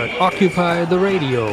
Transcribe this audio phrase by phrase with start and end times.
[0.00, 1.48] hört Occupy the Radio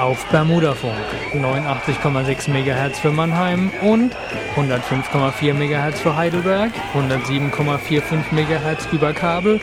[0.00, 0.94] auf Bermudafunk
[1.34, 4.16] 89,6 MHz für Mannheim und
[4.56, 9.60] 105,4 MHz für Heidelberg, 107,45 MHz über Kabel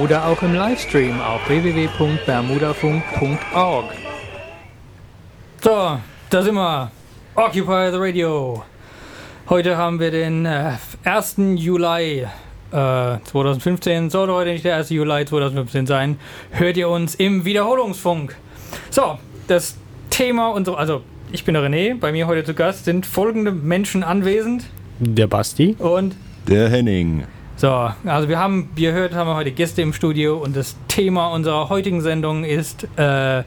[0.00, 3.86] oder auch im Livestream auf www.bermudafunk.org.
[5.60, 5.98] So,
[6.30, 6.92] da sind wir.
[7.34, 8.62] Occupy the Radio.
[9.48, 11.34] Heute haben wir den äh, 1.
[11.56, 12.28] Juli
[12.72, 14.10] äh, 2015.
[14.10, 14.90] Sollte heute nicht der 1.
[14.90, 16.18] Juli 2015 sein.
[16.50, 18.36] Hört ihr uns im Wiederholungsfunk.
[18.90, 19.76] So, das
[20.10, 24.02] Thema unserer, also ich bin der René, bei mir heute zu Gast sind folgende Menschen
[24.04, 24.64] anwesend.
[24.98, 25.76] Der Basti.
[25.78, 26.14] Und
[26.48, 27.24] der Henning.
[27.56, 30.76] So, also wir haben, wie ihr hört, haben wir heute Gäste im Studio und das
[30.88, 33.44] Thema unserer heutigen Sendung ist äh,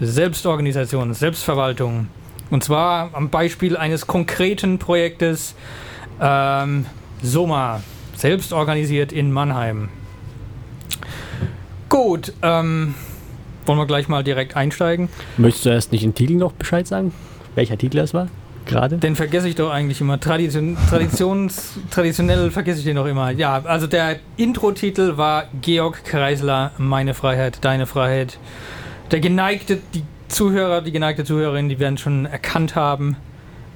[0.00, 2.08] Selbstorganisation, Selbstverwaltung.
[2.50, 5.54] Und zwar am Beispiel eines konkreten Projektes
[6.20, 6.86] ähm,
[7.22, 7.82] SOMA,
[8.26, 9.88] selbstorganisiert in Mannheim.
[11.88, 12.96] Gut, ähm,
[13.66, 15.08] wollen wir gleich mal direkt einsteigen?
[15.36, 17.12] Möchtest du erst nicht den Titel noch Bescheid sagen?
[17.54, 18.26] Welcher Titel das war?
[18.64, 18.98] Gerade?
[18.98, 20.18] Den vergesse ich doch eigentlich immer.
[20.18, 23.30] Tradition, Traditions, traditionell vergesse ich den doch immer.
[23.30, 28.40] Ja, also der Intro-Titel war Georg Kreisler, Meine Freiheit, Deine Freiheit.
[29.12, 33.16] Der geneigte, die Zuhörer, die geneigte Zuhörerin, die werden schon erkannt haben,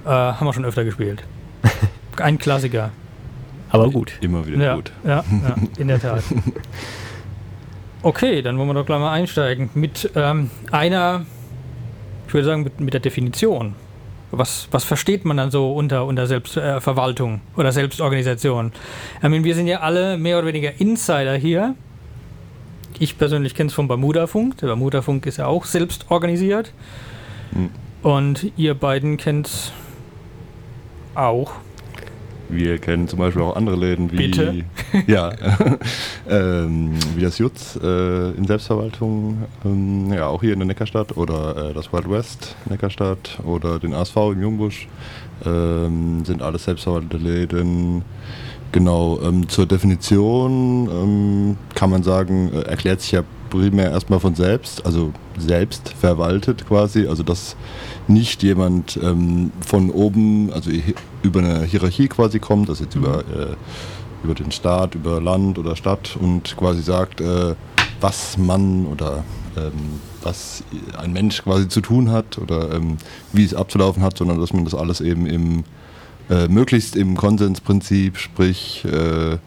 [0.04, 1.22] äh, haben wir schon öfter gespielt.
[2.16, 2.90] Ein Klassiker.
[3.70, 4.12] Aber gut.
[4.20, 4.92] Immer wieder ja, gut.
[5.04, 6.22] Ja, ja, in der Tat.
[8.02, 11.26] Okay, dann wollen wir doch gleich mal einsteigen mit ähm, einer,
[12.26, 13.74] ich würde sagen, mit, mit, der Definition.
[14.30, 18.72] Was, was versteht man dann so unter, unter Selbstverwaltung äh, oder Selbstorganisation?
[19.16, 21.74] Ich meine, wir sind ja alle mehr oder weniger Insider hier.
[22.98, 24.56] Ich persönlich kenne es vom Bermuda-Funk.
[24.58, 26.72] Der Bermuda-Funk ist ja auch selbst organisiert.
[27.52, 27.68] Hm.
[28.02, 29.72] Und ihr beiden kennt es
[31.14, 31.52] auch.
[32.50, 34.64] Wir kennen zum Beispiel auch andere Läden wie Bitte?
[35.06, 35.32] ja,
[36.28, 41.70] ähm, wie das Jutz äh, in Selbstverwaltung, ähm, ja auch hier in der Neckarstadt oder
[41.70, 44.88] äh, das Wild West Neckarstadt oder den ASV im Jungbusch
[45.44, 48.02] ähm, sind alles selbstverwaltete Läden.
[48.72, 54.34] Genau, ähm, zur Definition ähm, kann man sagen, äh, erklärt sich ja primär erstmal von
[54.34, 57.56] selbst, also selbst verwaltet quasi, also dass
[58.08, 60.70] nicht jemand ähm, von oben, also
[61.22, 63.40] über eine Hierarchie quasi kommt, das jetzt über, mhm.
[63.40, 67.54] äh, über den Staat, über Land oder Stadt und quasi sagt, äh,
[68.00, 69.24] was man oder
[69.56, 70.62] ähm, was
[70.96, 72.96] ein Mensch quasi zu tun hat oder ähm,
[73.32, 75.64] wie es abzulaufen hat, sondern dass man das alles eben im
[76.30, 79.38] äh, möglichst im Konsensprinzip, sprich äh,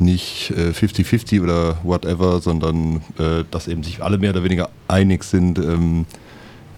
[0.00, 5.24] nicht 50-50 äh, oder whatever, sondern äh, dass eben sich alle mehr oder weniger einig
[5.24, 6.06] sind, ähm,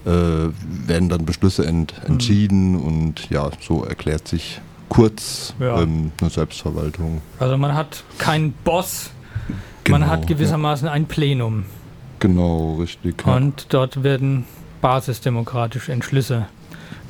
[0.05, 2.81] äh, werden dann Beschlüsse ent entschieden mhm.
[2.81, 5.81] und ja, so erklärt sich kurz ja.
[5.81, 7.21] ähm, eine Selbstverwaltung.
[7.39, 9.11] Also man hat keinen Boss,
[9.83, 10.93] genau, man hat gewissermaßen ja.
[10.93, 11.65] ein Plenum.
[12.19, 13.23] Genau, richtig.
[13.25, 13.35] Ja.
[13.35, 14.45] Und dort werden
[14.81, 16.47] basisdemokratische Entschlüsse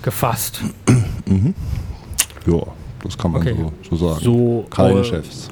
[0.02, 0.62] gefasst.
[1.26, 1.54] mhm.
[2.46, 2.62] Ja,
[3.04, 3.56] das kann man okay.
[3.90, 4.24] so, so, sagen.
[4.24, 5.50] So, Keine äh, Chefs.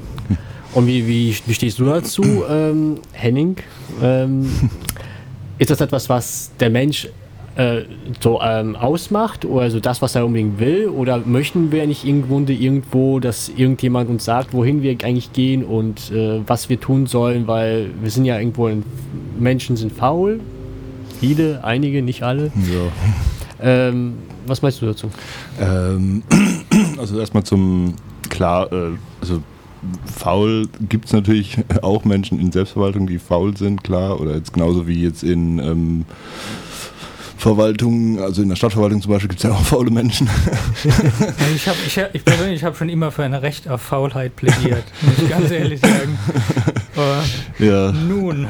[0.73, 3.57] Und wie, wie, wie stehst du dazu, ähm, Henning?
[4.01, 4.49] Ähm,
[5.57, 7.09] ist das etwas, was der Mensch
[7.55, 7.81] äh,
[8.21, 10.87] so ähm, ausmacht oder so das, was er unbedingt will?
[10.87, 16.11] Oder möchten wir nicht irgendwo, irgendwo, dass irgendjemand uns sagt, wohin wir eigentlich gehen und
[16.11, 17.47] äh, was wir tun sollen?
[17.47, 18.83] Weil wir sind ja irgendwo, in,
[19.37, 20.39] Menschen sind faul.
[21.19, 22.45] Viele, einige, nicht alle.
[22.55, 22.91] Ja.
[23.61, 24.13] Ähm,
[24.47, 25.11] was meinst du dazu?
[25.59, 26.23] Ähm,
[26.97, 27.95] also erstmal zum,
[28.29, 29.41] klar, äh, also
[30.05, 34.87] faul gibt es natürlich auch Menschen in Selbstverwaltung, die faul sind, klar, oder jetzt genauso
[34.87, 36.05] wie jetzt in ähm,
[37.41, 40.29] Verwaltung, also in der Stadtverwaltung zum Beispiel gibt es ja auch faule Menschen.
[41.55, 45.17] ich, hab, ich, ich persönlich habe schon immer für ein Recht auf Faulheit plädiert, muss
[45.17, 46.19] ich ganz ehrlich sagen.
[46.95, 47.23] Aber
[47.57, 47.91] ja.
[47.91, 48.47] Nun.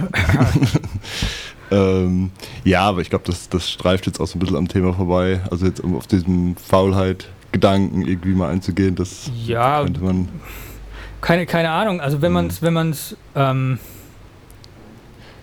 [1.72, 2.32] ähm,
[2.66, 5.40] ja, aber ich glaube, das, das streift jetzt auch so ein bisschen am Thema vorbei.
[5.50, 10.28] Also jetzt um auf diesen Faulheit-Gedanken irgendwie mal einzugehen, das ja, könnte man
[11.22, 12.02] keine, keine Ahnung.
[12.02, 13.80] Also wenn man es, wenn man es, ähm,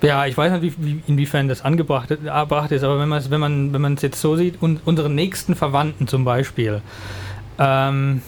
[0.02, 3.40] ja, ich weiß nicht, wie, wie, inwiefern das angebracht ist, aber wenn man es, wenn
[3.40, 6.82] man, wenn man es jetzt so sieht, und unsere nächsten Verwandten zum Beispiel,
[7.58, 8.22] ähm,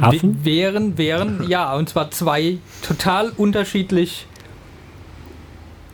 [0.00, 0.44] Affen?
[0.44, 4.26] wären, wären, ja, und zwar zwei total unterschiedlich.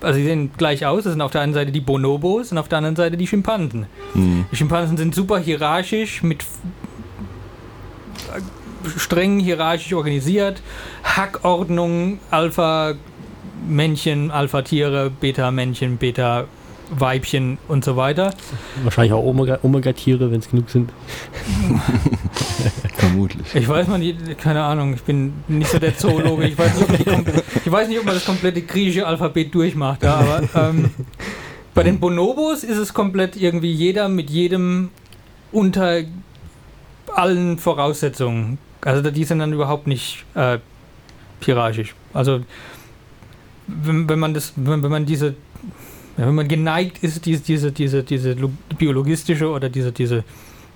[0.02, 2.68] Also sie sehen gleich aus, das sind auf der einen Seite die Bonobos und auf
[2.68, 3.86] der anderen Seite die Schimpansen.
[4.14, 4.44] Mhm.
[4.52, 6.44] Die Schimpansen sind super hierarchisch mit
[8.98, 10.60] streng hierarchisch organisiert.
[11.04, 16.44] Hackordnung, Alpha-Männchen, Alpha-Tiere, Beta-Männchen, Beta
[16.90, 18.32] Weibchen und so weiter.
[18.84, 20.90] Wahrscheinlich auch Omega- Omega-Tiere, wenn es genug sind.
[22.94, 23.54] Vermutlich.
[23.54, 24.02] Ich weiß man,
[24.38, 26.46] keine Ahnung, ich bin nicht so der Zoologe.
[26.46, 27.24] Ich weiß nicht, ob man,
[27.64, 30.90] die, weiß nicht, ob man das komplette griechische Alphabet durchmacht, ja, aber ähm,
[31.74, 34.90] bei den Bonobos ist es komplett irgendwie jeder mit jedem
[35.52, 36.00] unter
[37.14, 38.58] allen Voraussetzungen.
[38.86, 40.58] Also die sind dann überhaupt nicht äh,
[41.40, 41.94] hierarchisch.
[42.14, 42.40] Also
[43.66, 45.34] wenn, wenn man das, wenn, wenn man diese,
[46.16, 50.24] wenn man geneigt ist, diese, diese, diese, diese lo- biologistische oder diese, diese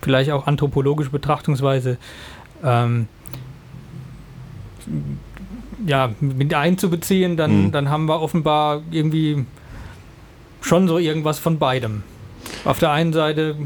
[0.02, 1.98] vielleicht auch anthropologische Betrachtungsweise
[2.64, 3.06] ähm,
[5.86, 7.72] ja, mit einzubeziehen, dann, Mhm.
[7.72, 9.44] dann haben wir offenbar irgendwie
[10.62, 12.02] schon so irgendwas von beidem.
[12.64, 13.56] Auf der einen Seite,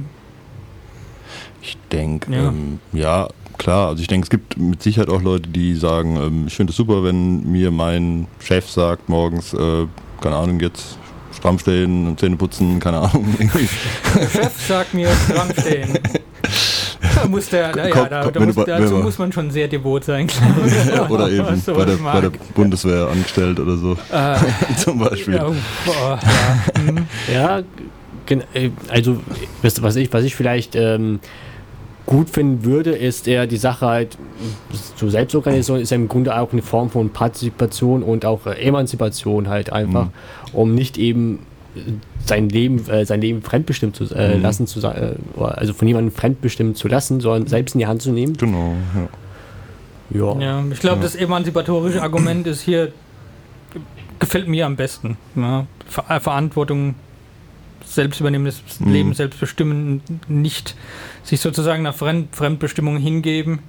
[1.62, 2.48] Ich denke, ja.
[2.48, 3.88] Ähm, ja, klar.
[3.88, 6.76] Also ich denke, es gibt mit Sicherheit auch Leute, die sagen, ähm, ich finde es
[6.76, 9.86] super, wenn mir mein Chef sagt morgens, äh,
[10.20, 10.98] keine Ahnung, jetzt
[11.36, 13.34] stramm stehen, Zähne putzen, keine Ahnung.
[13.38, 15.98] der Chef sagt mir, stramm stehen.
[17.14, 19.68] Da muss der, da, ja, da, komm, da muss, du dazu muss man schon sehr
[19.68, 21.00] devot sein, glaube ich.
[21.10, 22.30] oder eben Was bei der, bei der.
[22.54, 24.36] Bundeswehr angestellt oder so, Äh,
[24.78, 25.34] zum Beispiel.
[25.34, 25.44] ja,
[25.84, 26.82] boah, ja.
[26.82, 27.06] mhm.
[27.32, 27.62] Ja,
[28.54, 29.18] äh, also
[29.62, 31.20] was was ich, was ich vielleicht ähm,
[32.06, 34.18] gut finden würde, ist eher die Sache halt,
[34.96, 39.48] so Selbstorganisation ist ja im Grunde auch eine Form von Partizipation und auch äh, Emanzipation
[39.48, 40.10] halt einfach, Mhm.
[40.52, 41.40] um nicht eben
[41.76, 41.80] äh,
[42.26, 44.42] sein Leben, äh, sein Leben fremdbestimmt zu äh, Mhm.
[44.42, 48.10] lassen, zu, äh, also von jemandem fremdbestimmt zu lassen, sondern selbst in die Hand zu
[48.12, 48.36] nehmen.
[48.36, 49.08] Genau, ja.
[50.34, 50.40] Ja.
[50.40, 51.02] Ja, ich glaube, Ja.
[51.02, 52.92] das emanzipatorische Argument ist hier,
[54.18, 55.16] gefällt mir am besten.
[55.34, 56.94] Ja, Ver äh, Verantwortung,
[57.86, 58.92] selbst übernehmen, das Mhm.
[58.92, 60.74] Leben selbst bestimmen, nicht
[61.22, 63.60] sich sozusagen nach Fremd Fremdbestimmung hingeben.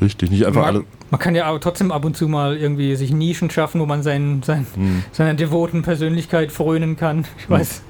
[0.00, 0.84] Richtig, nicht einfach man, alle.
[1.10, 4.02] man kann ja auch trotzdem ab und zu mal irgendwie sich Nischen schaffen, wo man
[4.02, 5.02] sein, sein, Hm.
[5.12, 7.24] seiner devoten Persönlichkeit frönen kann.
[7.38, 7.82] Ich weiß,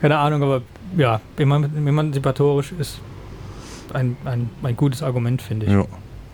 [0.00, 0.62] keine Ahnung, aber
[0.96, 3.00] ja, eman- emanzipatorisch ist
[3.92, 5.72] ein, ein, ein gutes Argument, finde ich.
[5.72, 5.84] Ja.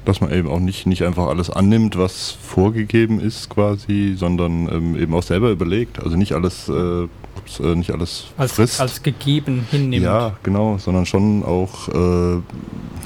[0.05, 4.97] Dass man eben auch nicht, nicht einfach alles annimmt, was vorgegeben ist quasi, sondern ähm,
[5.01, 6.03] eben auch selber überlegt.
[6.03, 7.09] Also nicht alles, äh,
[7.45, 8.81] ups, äh, nicht alles Als, frisst.
[8.81, 10.03] als gegeben hinnimmt.
[10.03, 12.41] Ja, genau, sondern schon auch äh,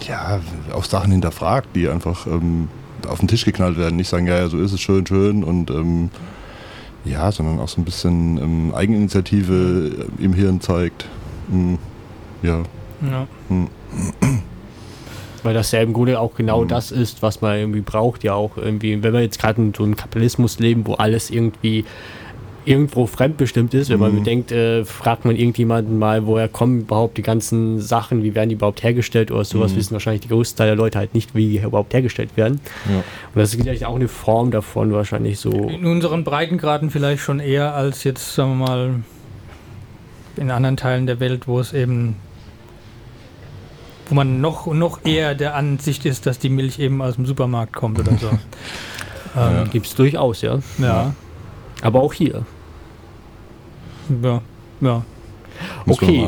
[0.08, 0.40] ja,
[0.72, 2.68] auch Sachen hinterfragt, die einfach ähm,
[3.08, 3.96] auf den Tisch geknallt werden.
[3.96, 6.10] Nicht sagen, ja, ja, so ist es schön, schön und ähm,
[7.04, 11.06] ja, sondern auch so ein bisschen ähm, Eigeninitiative im Hirn zeigt.
[11.50, 11.78] Hm,
[12.42, 12.62] ja,
[13.08, 13.26] Ja.
[13.48, 13.68] hm,
[15.44, 16.68] Weil das ja im Grunde auch genau Mhm.
[16.68, 19.84] das ist, was man irgendwie braucht, ja auch irgendwie, wenn wir jetzt gerade in so
[19.84, 21.84] einem Kapitalismus leben, wo alles irgendwie
[22.68, 24.18] irgendwo fremdbestimmt ist, wenn man Mhm.
[24.18, 28.54] bedenkt, äh, fragt man irgendjemanden mal, woher kommen überhaupt die ganzen Sachen, wie werden die
[28.56, 29.76] überhaupt hergestellt oder sowas, Mhm.
[29.76, 32.60] wissen wahrscheinlich die größte Teil der Leute halt nicht, wie die überhaupt hergestellt werden.
[32.88, 32.96] ja.
[32.98, 33.04] Und
[33.34, 35.50] das ist vielleicht auch eine Form davon wahrscheinlich so.
[35.50, 38.94] In unseren Breitengraden vielleicht schon eher als jetzt, sagen wir mal,
[40.36, 42.16] in anderen Teilen der Welt, wo es eben,
[44.08, 47.72] wo man noch, noch eher der Ansicht ist, dass die Milch eben aus dem Supermarkt
[47.74, 48.28] kommt oder so.
[49.38, 50.58] ähm, Gibt es durchaus, ja.
[50.78, 51.14] ja.
[51.82, 52.44] Aber auch hier.
[54.22, 54.40] Ja,
[54.80, 55.02] ja.
[55.86, 56.26] Muss Okay,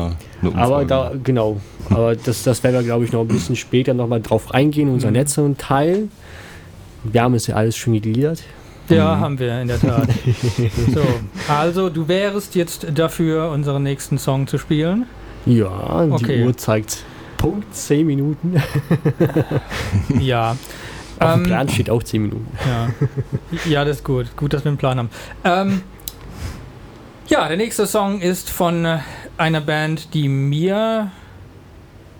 [0.55, 1.61] Aber da, genau.
[1.89, 4.93] Aber das, das werden wir, glaube ich, noch ein bisschen später nochmal drauf eingehen, in
[4.95, 5.15] unseren Mhm.
[5.19, 6.07] letzten Teil.
[7.03, 8.43] Wir haben es ja alles schon gegliedert.
[8.89, 9.19] Ja, Mhm.
[9.21, 10.07] haben wir in der Tat.
[10.93, 11.01] so,
[11.47, 15.05] also du wärst jetzt dafür, unseren nächsten Song zu spielen.
[15.45, 16.45] Ja, die Okay.
[16.45, 17.03] Uhr zeigt
[17.37, 18.55] Punkt 10 Minuten.
[20.19, 20.55] Ja.
[21.19, 22.47] Auf dem Ähm, Plan steht auch 10 Minuten.
[22.67, 22.89] Ja.
[23.69, 24.35] ja, das ist gut.
[24.35, 25.09] Gut, dass wir einen Plan haben.
[25.43, 25.81] Ähm,
[27.31, 28.99] ja, der nächste Song ist von äh,
[29.37, 31.11] einer Band, die mir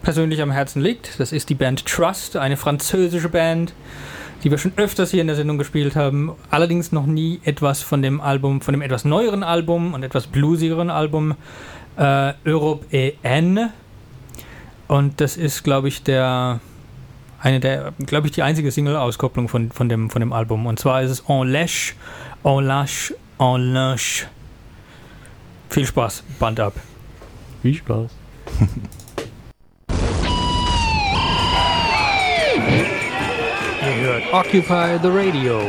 [0.03, 1.19] persönlich am Herzen liegt.
[1.19, 3.73] Das ist die Band Trust, eine französische Band,
[4.41, 6.31] die wir schon öfters hier in der Sendung gespielt haben.
[6.49, 10.89] Allerdings noch nie etwas von dem Album, von dem etwas neueren Album und etwas bluesigeren
[10.89, 11.35] Album
[11.97, 13.69] äh, Europe et N.
[14.87, 16.61] Und das ist, glaube ich, der
[17.41, 20.67] eine der, glaube ich, die einzige Single-Auskopplung von, von, dem, von dem Album.
[20.67, 21.95] Und zwar ist es En Lèche,
[22.43, 24.27] En Lâche, En Lâche.
[25.71, 26.73] Viel Spaß, Band ab.
[27.61, 28.11] Viel Spaß.
[33.81, 35.61] Ihr hört Occupy the Radio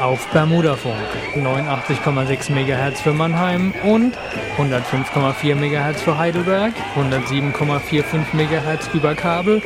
[0.00, 0.96] auf Bermudafunk
[1.34, 4.16] 89,6 MHz für Mannheim und
[4.56, 9.60] 105,4 MHz für Heidelberg, 107,45 MHz über Kabel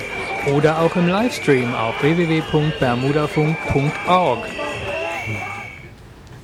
[0.52, 4.63] oder auch im Livestream auf www.bermudafunk.org.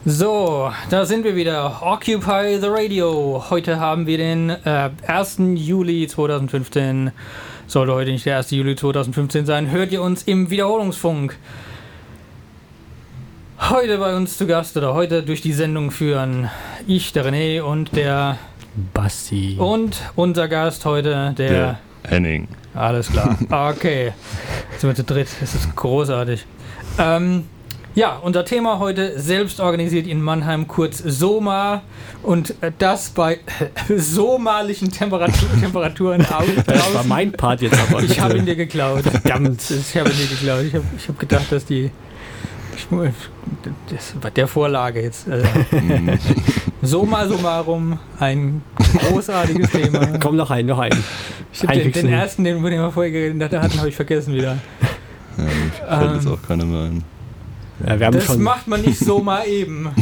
[0.06, 1.82] So, da sind wir wieder.
[1.82, 3.44] Occupy the Radio.
[3.50, 5.36] Heute haben wir den äh, 1.
[5.56, 7.10] Juli 2015.
[7.66, 8.50] Sollte heute nicht der 1.
[8.52, 11.36] Juli 2015 sein, hört ihr uns im Wiederholungsfunk.
[13.68, 16.48] Heute bei uns zu Gast oder heute durch die Sendung führen
[16.86, 18.38] ich, der René und der
[18.94, 19.56] Basti.
[19.58, 21.50] Und unser Gast heute, der.
[21.50, 21.78] Der
[22.08, 22.48] Henning.
[22.72, 23.36] Alles klar.
[23.50, 24.14] Okay.
[24.70, 25.28] Jetzt sind wir zu dritt.
[25.42, 26.46] Das ist großartig.
[26.98, 27.44] Ähm,
[27.94, 31.82] ja, unser Thema heute selbst organisiert in Mannheim, kurz SOMA.
[32.22, 33.38] Und das bei
[33.96, 36.26] somalischen Temperatur Temperaturen.
[36.66, 38.02] Das war mein Part jetzt aber.
[38.02, 39.02] Ich habe ihn dir geklaut.
[39.02, 39.62] Verdammt.
[39.70, 40.64] Ich habe ihn dir geklaut.
[40.64, 41.90] Ich habe ich hab gedacht, dass die.
[43.88, 45.28] Das war der Vorlage jetzt.
[45.28, 46.18] Also, Mhm.
[46.82, 50.18] Summa summarum, ein großartiges Thema.
[50.18, 50.92] Komm, noch ein, noch ein.
[51.52, 54.56] Ich hab den, den ersten, den wir mal vorher geredet hatten, habe ich vergessen wieder.
[55.36, 57.04] Ja, mir fällt jetzt Ähm, auch keiner mehr ein.
[57.86, 58.42] Ja, wir haben Das schon.
[58.42, 59.88] macht man nicht so mal eben.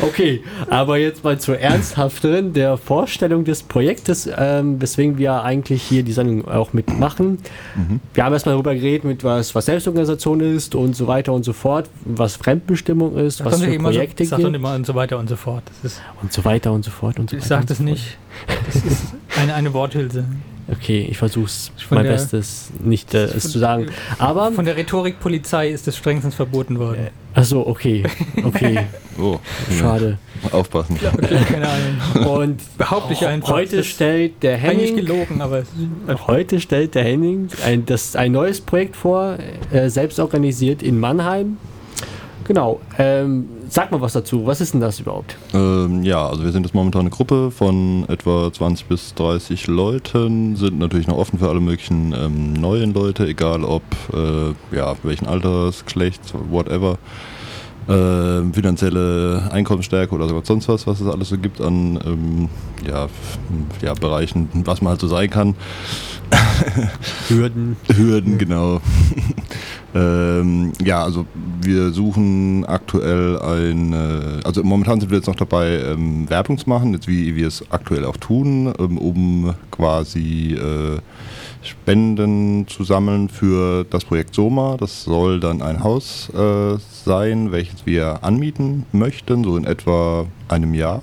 [0.00, 6.02] Okay, aber jetzt mal zur ernsthafteren, der Vorstellung des Projektes, ähm, weswegen wir eigentlich hier
[6.02, 7.38] die Sendung auch mitmachen.
[7.76, 8.00] Mhm.
[8.14, 11.52] Wir haben erstmal darüber geredet, mit was, was Selbstorganisation ist und so weiter und so
[11.52, 15.18] fort, was Fremdbestimmung ist, was Sag für so, Projekte doch gibt immer und so weiter
[15.18, 15.62] und so fort.
[15.82, 17.48] Das ist, und so weiter und so fort und so ich weiter.
[17.48, 18.18] sag und das so nicht.
[18.66, 20.24] Das ist eine, eine Worthülse.
[20.70, 23.86] Okay, ich versuch's Von mein der- Bestes, nicht äh, es zu sagen.
[24.18, 27.08] Aber, Von der Rhetorikpolizei ist es strengstens verboten worden.
[27.34, 28.04] achso, okay,
[28.44, 28.78] okay,
[29.18, 29.38] Oh,
[29.76, 30.18] schade.
[30.52, 30.98] aufpassen.
[31.12, 32.26] Okay, keine Ahnung.
[32.42, 33.52] Und Behaupte ich einfach.
[33.52, 35.64] heute stellt der Eigentlich Henning gelogen, aber
[36.26, 39.36] Heute stellt der Henning ein, das, ein neues Projekt vor,
[39.72, 41.56] äh, selbst organisiert in Mannheim.
[42.44, 42.80] Genau.
[42.98, 44.46] Ähm, sag mal was dazu.
[44.46, 45.36] Was ist denn das überhaupt?
[45.54, 50.56] Ähm, ja, also wir sind jetzt momentan eine Gruppe von etwa 20 bis 30 Leuten,
[50.56, 53.82] sind natürlich noch offen für alle möglichen ähm, neuen Leute, egal ob,
[54.12, 56.98] äh, ja, welchen Alters, Geschlechts, whatever.
[57.88, 62.48] Ähm, finanzielle Einkommensstärke oder sonst was, was es alles so gibt an ähm,
[62.86, 63.08] ja,
[63.82, 65.56] ja, Bereichen, was man halt so sein kann.
[67.28, 67.76] Hürden.
[67.94, 68.80] Hürden, genau.
[69.94, 71.26] ähm, ja, also
[71.60, 76.68] wir suchen aktuell ein, äh, also momentan sind wir jetzt noch dabei, ähm, Werbung zu
[76.68, 80.98] machen, jetzt wie wir es aktuell auch tun, ähm, um quasi äh,
[81.62, 84.76] Spenden zu sammeln für das Projekt Soma.
[84.78, 90.74] Das soll dann ein Haus äh, sein, welches wir anmieten möchten, so in etwa einem
[90.74, 91.02] Jahr,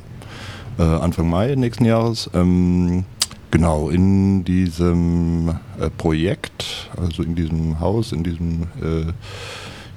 [0.77, 2.29] äh, Anfang Mai nächsten Jahres.
[2.33, 3.05] Ähm,
[3.51, 5.49] Genau, in diesem
[5.79, 9.11] äh, Projekt, also in diesem Haus, in diesem, äh,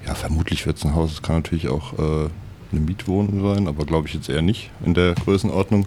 [0.07, 2.29] ja, vermutlich wird es ein Haus, es kann natürlich auch äh,
[2.73, 5.85] eine Mietwohnung sein, aber glaube ich jetzt eher nicht in der Größenordnung.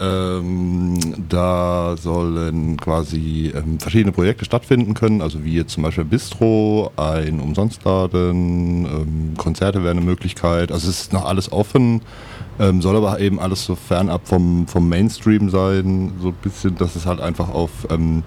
[0.00, 6.92] Ähm, da sollen quasi ähm, verschiedene Projekte stattfinden können, also wie jetzt zum Beispiel Bistro,
[6.96, 10.70] ein Umsonstladen, ähm, Konzerte wären eine Möglichkeit.
[10.70, 12.02] Also es ist noch alles offen,
[12.60, 16.94] ähm, soll aber eben alles so fernab vom, vom Mainstream sein, so ein bisschen, dass
[16.94, 18.22] es halt einfach auf ähm,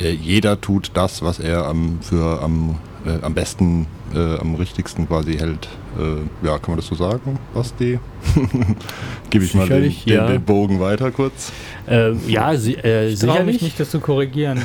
[0.00, 5.06] äh, jeder tut das, was er am, für am, äh, am besten, äh, am richtigsten
[5.06, 5.68] quasi hält.
[5.98, 7.98] Äh, ja, kann man das so sagen, Basti?
[9.30, 10.26] Gebe ich mal den, Sicherlich, den, ja.
[10.26, 11.52] den Bogen weiter kurz.
[11.86, 13.62] Ähm, ja, si äh, Ich traue mich sicherlich.
[13.62, 14.60] nicht, das zu korrigieren.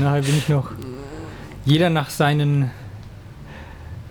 [0.00, 0.70] Nachher bin ich noch.
[1.64, 2.70] Jeder nach seinen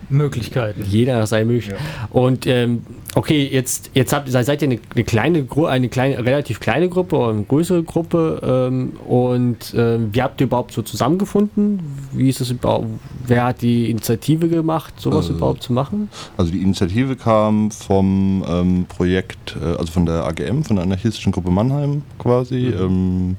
[0.09, 0.83] Möglichkeiten.
[0.87, 1.73] Jeder nach seinem möglichen.
[2.11, 2.83] Und ähm,
[3.15, 7.17] okay, jetzt, jetzt habt, seid ihr eine, eine kleine Gruppe, eine kleine, relativ kleine Gruppe
[7.17, 8.41] oder eine größere Gruppe.
[8.43, 11.81] Ähm, und ähm, wie habt ihr überhaupt so zusammengefunden?
[12.11, 12.87] Wie ist es überhaupt?
[13.25, 16.09] Wer hat die Initiative gemacht, sowas Äh, überhaupt zu machen?
[16.37, 21.31] Also die Initiative kam vom ähm, Projekt, äh, also von der AGM, von der anarchistischen
[21.31, 22.67] Gruppe Mannheim quasi.
[22.67, 23.37] Ähm,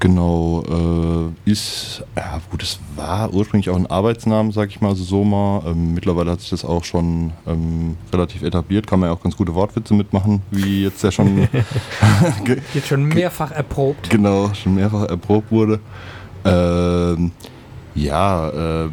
[0.00, 5.04] genau, äh, ist, ja gut, es war ursprünglich auch ein Arbeitsnamen, sag ich mal, also
[5.04, 5.62] Soma.
[5.66, 9.36] Ähm, mittlerweile hat sich das auch schon ähm, relativ etabliert, kann man ja auch ganz
[9.36, 11.48] gute Wortwitze mitmachen, wie jetzt ja schon
[12.74, 14.10] Jetzt schon mehrfach erprobt.
[14.10, 15.80] genau, schon mehrfach erprobt wurde.
[16.44, 17.32] Ähm,
[17.98, 18.88] ja, äh,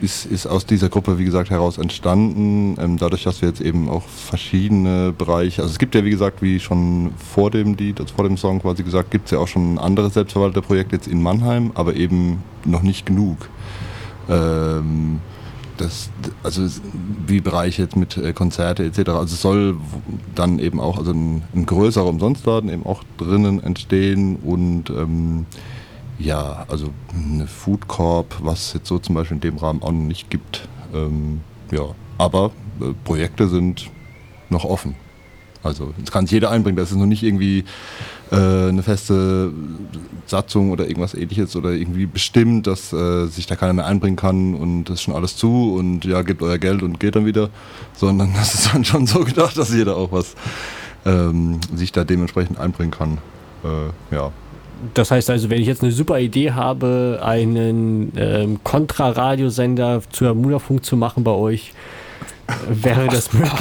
[0.00, 2.76] ist, ist aus dieser Gruppe, wie gesagt, heraus entstanden.
[2.80, 6.42] Ähm, dadurch, dass wir jetzt eben auch verschiedene Bereiche, also es gibt ja, wie gesagt,
[6.42, 9.48] wie schon vor dem Lied, also vor dem Song quasi gesagt, gibt es ja auch
[9.48, 13.48] schon andere Selbstverwalterprojekte jetzt in Mannheim, aber eben noch nicht genug.
[14.28, 15.20] Ähm,
[15.76, 16.10] das,
[16.42, 16.62] also
[17.26, 19.10] wie Bereiche jetzt mit äh, Konzerte etc.
[19.10, 19.76] Also es soll
[20.34, 25.46] dann eben auch also ein, ein größerer Umsonstladen eben auch drinnen entstehen und ähm,
[26.18, 29.98] ja, also eine Food Corp, was jetzt so zum Beispiel in dem Rahmen auch noch
[29.98, 30.68] nicht gibt.
[30.94, 31.40] Ähm,
[31.70, 31.86] ja,
[32.18, 33.90] aber äh, Projekte sind
[34.50, 34.94] noch offen.
[35.62, 36.76] Also es kann sich jeder einbringen.
[36.76, 37.64] Das ist noch nicht irgendwie
[38.30, 38.36] äh,
[38.68, 39.52] eine feste
[40.26, 44.54] Satzung oder irgendwas ähnliches oder irgendwie bestimmt, dass äh, sich da keiner mehr einbringen kann
[44.54, 47.48] und das ist schon alles zu und ja, gebt euer Geld und geht dann wieder,
[47.94, 50.34] sondern das ist dann schon so gedacht, dass jeder auch was
[51.06, 53.18] ähm, sich da dementsprechend einbringen kann.
[53.64, 54.32] Äh, ja.
[54.94, 60.84] Das heißt also, wenn ich jetzt eine super Idee habe, einen ähm, Kontra-Radiosender zu Mutterfunk
[60.84, 61.72] zu machen bei euch,
[62.68, 63.52] Wäre das möglich?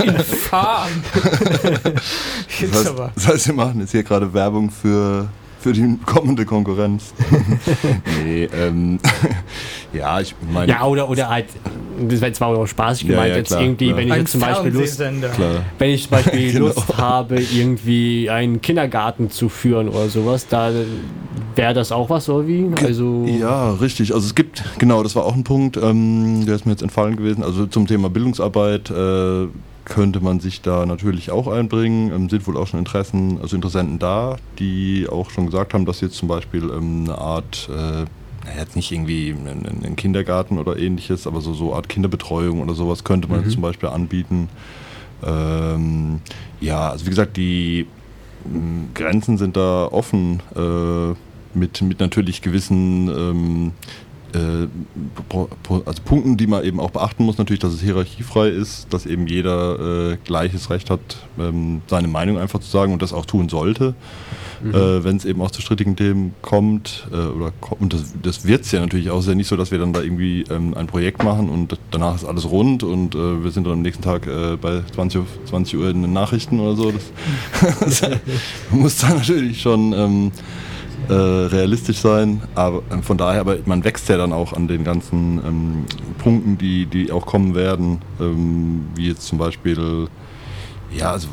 [0.00, 0.88] Infam.
[2.60, 5.28] Das heißt, das heißt, wir machen jetzt hier gerade Werbung für,
[5.60, 7.12] für die kommende Konkurrenz.
[8.24, 8.98] nee, ähm,
[9.92, 10.72] ja, ich meine.
[10.72, 11.46] Ja, oder, oder halt,
[12.08, 13.98] das wäre zwar auch spaßig Ja, gemeint, ja, jetzt klar, irgendwie, klar.
[13.98, 14.98] wenn ich jetzt zum Beispiel Lust,
[15.78, 16.66] wenn ich zum Beispiel Genau.
[16.66, 20.70] Lust habe, irgendwie einen Kindergarten zu führen oder sowas, da
[21.56, 22.66] wäre das auch was, oder wie?
[22.82, 24.14] Also, Ja, richtig.
[24.14, 27.16] Also es gibt, genau, das war auch ein Punkt, ähm, der ist mir jetzt entfallen
[27.16, 27.42] gewesen.
[27.44, 29.46] Also zum Thema Bildungsarbeit äh,
[29.90, 32.12] könnte man sich da natürlich auch einbringen.
[32.12, 36.00] Ähm, sind wohl auch schon Interessen, also Interessenten da, die auch schon gesagt haben, dass
[36.00, 38.06] jetzt zum Beispiel ähm, eine Art, äh,
[38.58, 43.28] jetzt nicht irgendwie einen, Kindergarten oder ähnliches, aber so so Art Kinderbetreuung oder sowas könnte
[43.28, 44.48] man jetzt zum Beispiel anbieten.
[45.22, 46.20] Ähm,
[46.60, 47.86] ja, also wie gesagt, die
[48.44, 53.72] mh, Grenzen sind da offen äh, mit, mit natürlich gewissen ähm,
[54.34, 54.66] äh,
[55.86, 59.26] also Punkten, die man eben auch beachten muss, natürlich, dass es hierarchiefrei ist, dass eben
[59.26, 61.00] jeder äh, gleiches Recht hat,
[61.38, 63.94] ähm, seine Meinung einfach zu sagen und das auch tun sollte,
[64.64, 67.08] äh, wenn es eben auch zu strittigen Themen kommt.
[67.12, 69.18] Äh, oder und das, das wird es ja natürlich auch.
[69.18, 71.78] Es ist ja nicht so, dass wir dann da irgendwie ähm, ein Projekt machen und
[71.90, 74.28] danach ist alles rund und äh, wir sind dann am nächsten Tag
[74.60, 76.92] bei 20, Uhr- 20 Uhr in den Nachrichten oder so.
[76.92, 78.02] Das,
[78.70, 80.32] man muss da natürlich schon ähm,
[81.10, 84.84] äh, realistisch sein, aber äh, von daher, aber man wächst ja dann auch an den
[84.84, 85.84] ganzen ähm,
[86.18, 90.08] Punkten, die, die auch kommen werden, ähm, wie jetzt zum Beispiel,
[90.96, 91.28] ja, also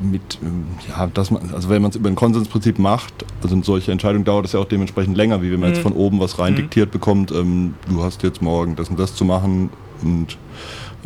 [0.00, 3.64] mit, ähm, ja, dass man, also wenn man es über ein Konsensprinzip macht, also eine
[3.64, 6.38] solche Entscheidung dauert es ja auch dementsprechend länger, wie wenn man jetzt von oben was
[6.38, 9.70] rein diktiert bekommt, ähm, du hast jetzt morgen das und das zu machen
[10.02, 10.36] und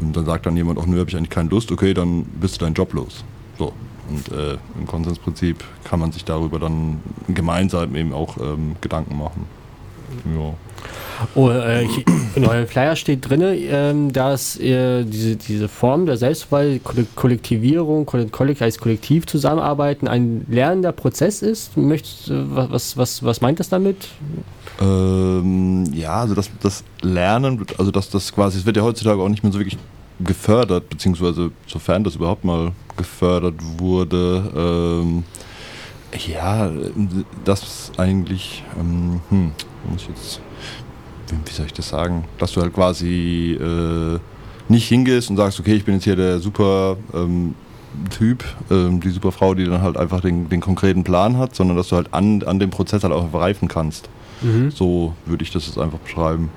[0.01, 2.57] ähm, dann sagt dann jemand, ach nö, habe ich eigentlich keine Lust, okay, dann bist
[2.57, 3.25] du deinen Job los.
[3.59, 3.73] So.
[4.11, 9.47] Und äh, im Konsensprinzip kann man sich darüber dann gemeinsam eben auch ähm, Gedanken machen.
[10.37, 10.55] Ja.
[11.35, 11.87] Oh, äh,
[12.35, 18.07] in eurem Flyer steht drin, ähm, dass äh, diese, diese Form der Selbstwahl, Kolle- Kollektivierung,
[18.07, 21.77] Kolle- Kollektiv, als Kollektiv zusammenarbeiten ein lernender Prozess ist.
[21.77, 24.09] Möchtest, äh, was, was, was meint das damit?
[24.81, 29.29] Ähm, ja, also das, das Lernen, also das, das quasi, es wird ja heutzutage auch
[29.29, 29.79] nicht mehr so wirklich
[30.25, 34.51] gefördert, beziehungsweise sofern das überhaupt mal gefördert wurde,
[35.03, 35.25] ähm,
[36.27, 36.71] ja,
[37.45, 39.53] das eigentlich, ähm, hm,
[39.89, 40.41] muss ich jetzt,
[41.45, 44.19] wie soll ich das sagen, dass du halt quasi äh,
[44.69, 47.55] nicht hingehst und sagst, okay, ich bin jetzt hier der super ähm,
[48.11, 51.77] Typ, ähm, die super Frau, die dann halt einfach den, den konkreten Plan hat, sondern
[51.77, 54.09] dass du halt an, an dem Prozess halt auch reifen kannst.
[54.71, 56.51] So würde ich das jetzt einfach beschreiben.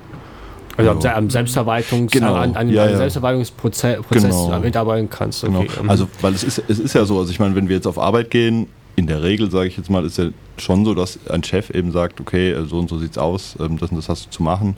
[0.78, 1.02] Also.
[1.02, 2.34] Se- am Selbstverwaltungs Genau.
[2.36, 2.98] an, an Ja, ja.
[2.98, 4.60] Selbstverwaltungsprozess Prozess Genau.
[4.60, 5.44] mitarbeiten kannst.
[5.44, 5.60] Genau.
[5.60, 5.70] Okay.
[5.84, 5.90] mhm.
[5.90, 7.98] Also, weil es ist, es ist ja so, also ich meine, wenn wir jetzt auf
[8.00, 10.26] Arbeit gehen, in der Regel, sage ich jetzt mal, ist ja
[10.58, 13.78] schon so, dass ein Chef eben sagt, okay, äh, so und so sieht's aus, ähm,
[13.80, 14.76] das und das hast du zu machen.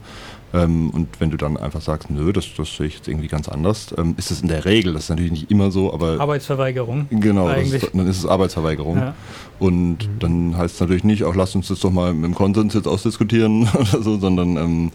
[0.54, 3.50] Ähm, Und wenn du dann einfach sagst, nö, das, das sehe ich jetzt irgendwie ganz
[3.50, 7.08] anders, ähm, ist es in der Regel, das ist natürlich nicht immer so, aber Arbeitsverweigerung.
[7.10, 8.98] genau, ist, dann ist es Arbeitsverweigerung.
[9.00, 9.16] Ja.
[9.60, 12.74] Und dann heißt es natürlich nicht, auch lass uns das doch mal mit dem Konsens
[12.74, 14.92] jetzt ausdiskutieren oder so, sondern ähm,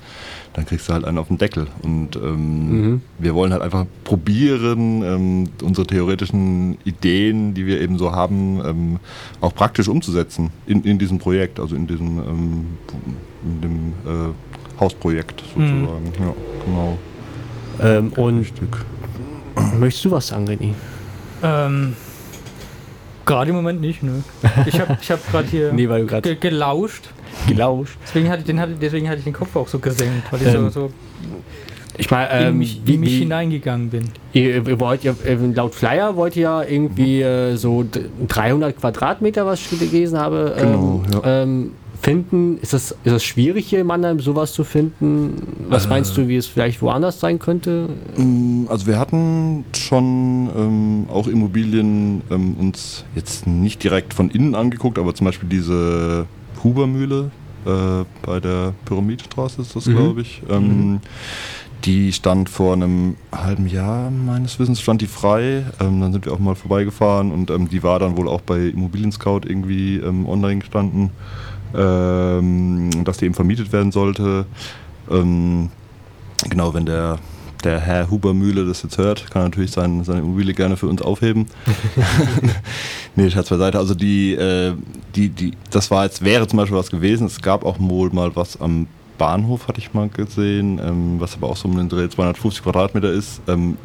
[0.54, 1.68] dann kriegst du halt einen auf den Deckel.
[1.82, 8.12] Und ähm, wir wollen halt einfach probieren, ähm, unsere theoretischen Ideen, die wir eben so
[8.12, 9.00] haben, ähm,
[9.40, 12.66] auch praktisch umzusetzen in, in diesem Projekt, also in diesem ähm,
[13.44, 16.12] in dem äh, Hausprojekt sozusagen.
[16.18, 16.34] Ja,
[16.64, 16.98] genau.
[17.80, 18.84] ähm, und Stück.
[19.78, 20.74] möchtest du was sagen, René?
[21.42, 21.94] Ähm,
[23.24, 24.20] gerade im Moment nicht, nö.
[24.66, 27.10] Ich habe ich hab gerade hier Nee, weil du gerade ge gelauscht.
[27.48, 27.96] Gelauscht.
[28.06, 30.58] Deswegen hatte, ich den, deswegen hatte ich den Kopf auch so gesenkt, weil ich so,
[30.58, 30.90] Ähm, so
[31.98, 34.04] Ich meine, in ähm, mich, wie, in mich wie, hineingegangen bin.
[34.32, 38.76] Ihr, ihr wollt ja, äh, laut Flyer wollt ihr ja irgendwie äh, so d- 300
[38.78, 41.42] Quadratmeter, was ich gelesen habe, Genau, ähm, ja.
[41.42, 42.56] ähm, finden.
[42.62, 45.34] Ist das, ist das schwierig hier in Mannheim, sowas zu finden?
[45.68, 47.88] Was meinst du, wie es vielleicht woanders sein könnte?
[48.16, 54.54] Mm, Also wir hatten schon ähm, auch Immobilien ähm, uns jetzt nicht direkt von innen
[54.54, 56.24] angeguckt, aber zum Beispiel diese
[56.64, 57.30] Hubermühle
[57.66, 59.92] äh, bei der Pyramidstraße ist das, Mhm.
[59.96, 60.42] glaube ich.
[60.48, 61.00] Ähm,
[61.84, 65.64] Die stand vor einem halben Jahr, meines Wissens, stand die frei.
[65.80, 68.58] Ähm, dann sind wir auch mal vorbeigefahren und ähm, die war dann wohl auch bei
[68.66, 71.08] Immobilien Scout irgendwie ähm, online gestanden,
[71.74, 74.44] ähm, dass die eben vermietet werden sollte.
[75.10, 75.70] Ähm,
[76.50, 77.18] genau, wenn der,
[77.64, 81.46] der Herr Hubermühle das jetzt hört, kann natürlich sein, seine Immobilie gerne für uns aufheben.
[83.16, 83.78] nee, Scherz beiseite.
[83.78, 84.74] Also die, äh,
[85.14, 87.26] die, die, das war jetzt, wäre zum Beispiel was gewesen.
[87.26, 88.86] Es gab auch wohl mal was am
[89.18, 93.10] Bahnhof, hatte ich mal gesehen, ähm, was aber auch so um den Dreh 250 Quadratmeter
[93.10, 93.42] ist.
[93.48, 93.76] Ähm,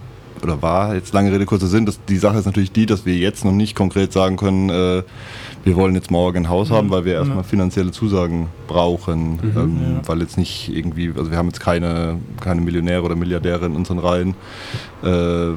[0.43, 3.15] oder war jetzt lange Rede, kurzer Sinn, dass die Sache ist natürlich die, dass wir
[3.15, 5.04] jetzt noch nicht konkret sagen können, äh,
[5.63, 10.19] wir wollen jetzt morgen ein Haus haben, weil wir erstmal finanzielle Zusagen brauchen, ähm, weil
[10.21, 14.36] jetzt nicht irgendwie, also wir haben jetzt keine, keine Millionäre oder Milliardäre in unseren Reihen.
[15.04, 15.54] Äh,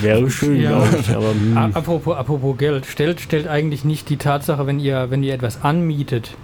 [0.00, 0.78] Wäre schön, Ja.
[0.78, 1.10] glaube ich.
[1.10, 1.56] Aber hm.
[1.74, 6.36] Apropos, apropos Geld, stellt, stellt eigentlich nicht die Tatsache, wenn ihr, wenn ihr etwas anmietet,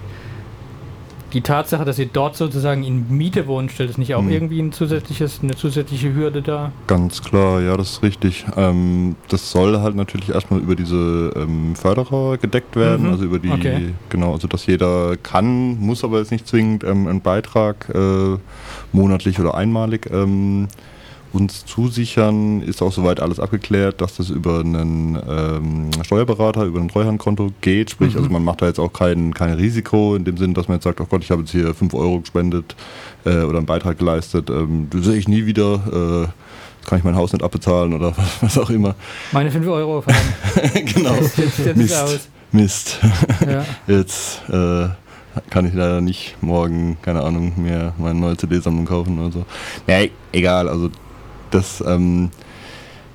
[1.32, 4.30] die Tatsache, dass ihr dort sozusagen in Miete wohnt, stellt es nicht auch Hm.
[4.30, 6.72] irgendwie ein zusätzliches, eine zusätzliche Hürde dar?
[6.86, 8.46] Ganz klar, ja, das ist richtig.
[8.56, 13.38] Ähm, das soll halt natürlich erstmal über diese ähm, Förderer gedeckt werden, Mhm, also über
[13.38, 13.94] die, okay.
[14.08, 18.36] genau, also dass jeder kann, muss aber jetzt nicht zwingend ähm, einen Beitrag äh,
[18.92, 20.68] monatlich oder einmalig ähm,
[21.32, 22.62] uns zusichern.
[22.62, 27.90] Ist auch soweit alles abgeklärt, dass das über einen ähm, Steuerberater, über ein Treuhandkonto geht.
[27.90, 28.18] Sprich, Mhm.
[28.18, 30.84] also man macht da jetzt auch kein, kein Risiko in dem Sinn, dass man jetzt
[30.84, 32.74] sagt, oh Gott, ich habe jetzt hier 5 Euro gespendet
[33.24, 34.50] äh, oder einen Beitrag geleistet.
[34.50, 36.24] Ähm, das sehe ich nie wieder.
[36.24, 38.94] Äh, kann ich mein Haus nicht abbezahlen oder was, auch immer.
[39.32, 40.02] Meine 5 Euro
[40.94, 41.14] genau.
[41.16, 41.96] Jetzt, jetzt, jetzt ist Mist.
[42.02, 42.28] aus.
[42.50, 42.98] Mist.
[43.46, 43.62] Ja.
[43.94, 44.88] Jetzt äh,
[45.50, 49.44] kann ich leider nicht morgen, keine Ahnung, mir meine neue CD-Sammlung kaufen oder so.
[49.86, 50.88] Nee, egal, also
[51.50, 52.30] das ähm,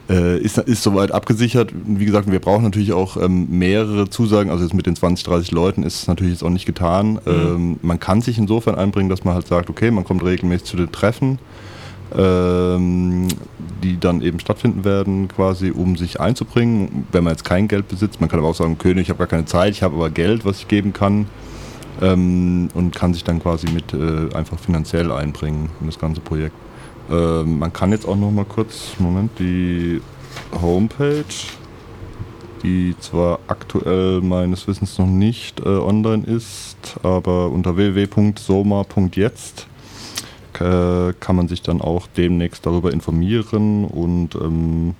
[0.09, 1.71] äh, ist, ist soweit abgesichert.
[1.73, 4.49] Wie gesagt, wir brauchen natürlich auch ähm, mehrere Zusagen.
[4.49, 7.19] Also jetzt mit den 20, 30 Leuten ist es natürlich jetzt auch nicht getan.
[7.25, 10.77] Ähm, man kann sich insofern einbringen, dass man halt sagt, okay, man kommt regelmäßig zu
[10.77, 11.39] den Treffen,
[12.17, 13.29] ähm,
[13.81, 17.07] die dann eben stattfinden werden, quasi, um sich einzubringen.
[17.11, 19.27] Wenn man jetzt kein Geld besitzt, man kann aber auch sagen, König, ich habe gar
[19.27, 21.27] keine Zeit, ich habe aber Geld, was ich geben kann.
[22.01, 26.55] Ähm, und kann sich dann quasi mit äh, einfach finanziell einbringen in das ganze Projekt.
[27.09, 30.01] Ähm, man kann jetzt auch noch mal kurz, Moment, die
[30.61, 31.23] Homepage,
[32.63, 39.67] die zwar aktuell meines Wissens noch nicht äh, online ist, aber unter www.soma.jetzt
[40.59, 44.95] äh, kann man sich dann auch demnächst darüber informieren und ähm,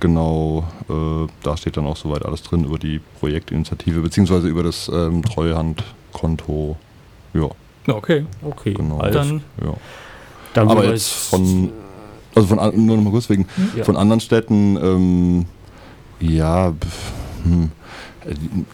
[0.00, 4.90] genau, äh, da steht dann auch soweit alles drin über die Projektinitiative beziehungsweise über das
[4.92, 6.76] ähm, Treuhandkonto.
[7.34, 7.48] Ja,
[7.94, 8.74] Okay, okay.
[8.74, 9.00] genau.
[9.00, 9.74] Dann ja.
[10.60, 11.70] Dann Aber jetzt von,
[12.34, 13.84] also von an- nur noch mal kurz wegen, Ja.
[13.84, 15.44] von anderen Städten, ähm,
[16.20, 16.72] ja,
[17.44, 17.70] hm,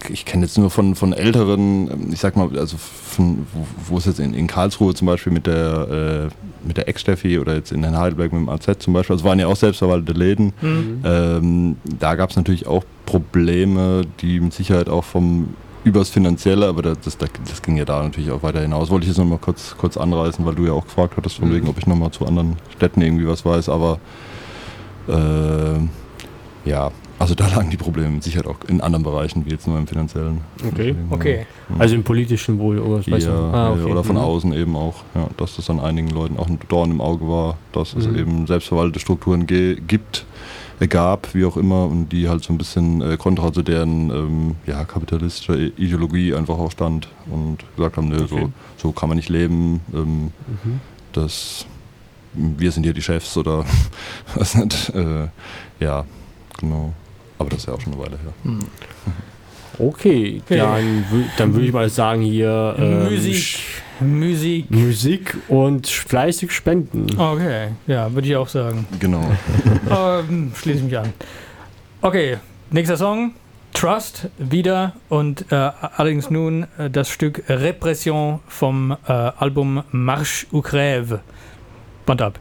[0.09, 4.07] ich kenne jetzt nur von, von älteren, ich sag mal, also von, wo, wo es
[4.07, 7.85] jetzt in, in Karlsruhe zum Beispiel mit der, äh, mit der Ex-Steffi oder jetzt in
[7.97, 11.01] Heidelberg mit dem AZ zum Beispiel, also waren ja auch selbstverwaltete Läden, hm.
[11.05, 15.49] ähm, da gab es natürlich auch Probleme, die mit Sicherheit auch vom
[15.85, 18.90] übers Finanzielle, aber das, das, das ging ja da natürlich auch weiter hinaus.
[18.90, 21.55] Wollte ich jetzt nochmal kurz, kurz anreißen, weil du ja auch gefragt hattest, von Mhm.
[21.55, 23.99] wegen, ob ich nochmal zu anderen Städten irgendwie was weiß, aber
[25.09, 29.66] äh, ja, also da lagen die Probleme mit Sicherheit auch in anderen Bereichen, wie jetzt
[29.68, 30.40] nur im finanziellen.
[30.66, 30.94] Okay.
[31.11, 31.47] Okay.
[31.79, 33.07] also im politischen wohl irgendwas.
[33.07, 33.31] Ja, weißt du?
[33.31, 33.83] Ah, okay.
[33.85, 34.23] oder von Mhm.
[34.23, 37.57] außen eben auch, ja, dass das an einigen Leuten auch ein Dorn im Auge war,
[37.73, 38.16] dass es Mhm.
[38.18, 40.25] eben selbstverwaltete Strukturen ge gibt,
[40.89, 44.57] gab, wie auch immer, und die halt so ein bisschen äh, kontra zu deren ähm,
[44.67, 48.49] ja, kapitalistischer Ideologie einfach auch stand und gesagt haben, nö, Okay.
[48.79, 50.81] so, so kann man nicht leben, ähm, Mhm.
[51.13, 51.67] das,
[52.35, 53.65] wir sind hier die Chefs oder
[54.35, 55.29] was nicht, äh,
[55.81, 56.05] ja,
[56.59, 56.93] genau.
[57.39, 58.33] Aber das ist ja auch schon eine Weile her.
[58.45, 58.59] Hm.
[59.79, 60.59] Okay, Okay.
[60.59, 61.05] dann,
[61.37, 63.59] dann würde ich mal sagen hier ähm, Musik,
[64.01, 64.71] Musik.
[64.71, 67.07] Musik und fleißig spenden.
[67.19, 68.87] Okay, ja, würde ich auch sagen.
[69.01, 69.25] Genau.
[69.91, 71.13] ähm, schließe ich mich an.
[72.01, 72.39] Okay,
[72.71, 73.33] nächster Song.
[73.73, 80.61] Trust wieder und äh, allerdings nun äh, das Stück Repression vom äh, Album Marche ou
[80.61, 81.19] Crève.
[82.07, 82.39] Band ab.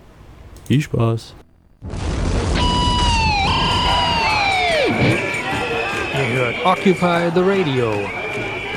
[0.67, 1.33] Viel Spaß.
[6.33, 7.93] Ihr hört Occupy the Radio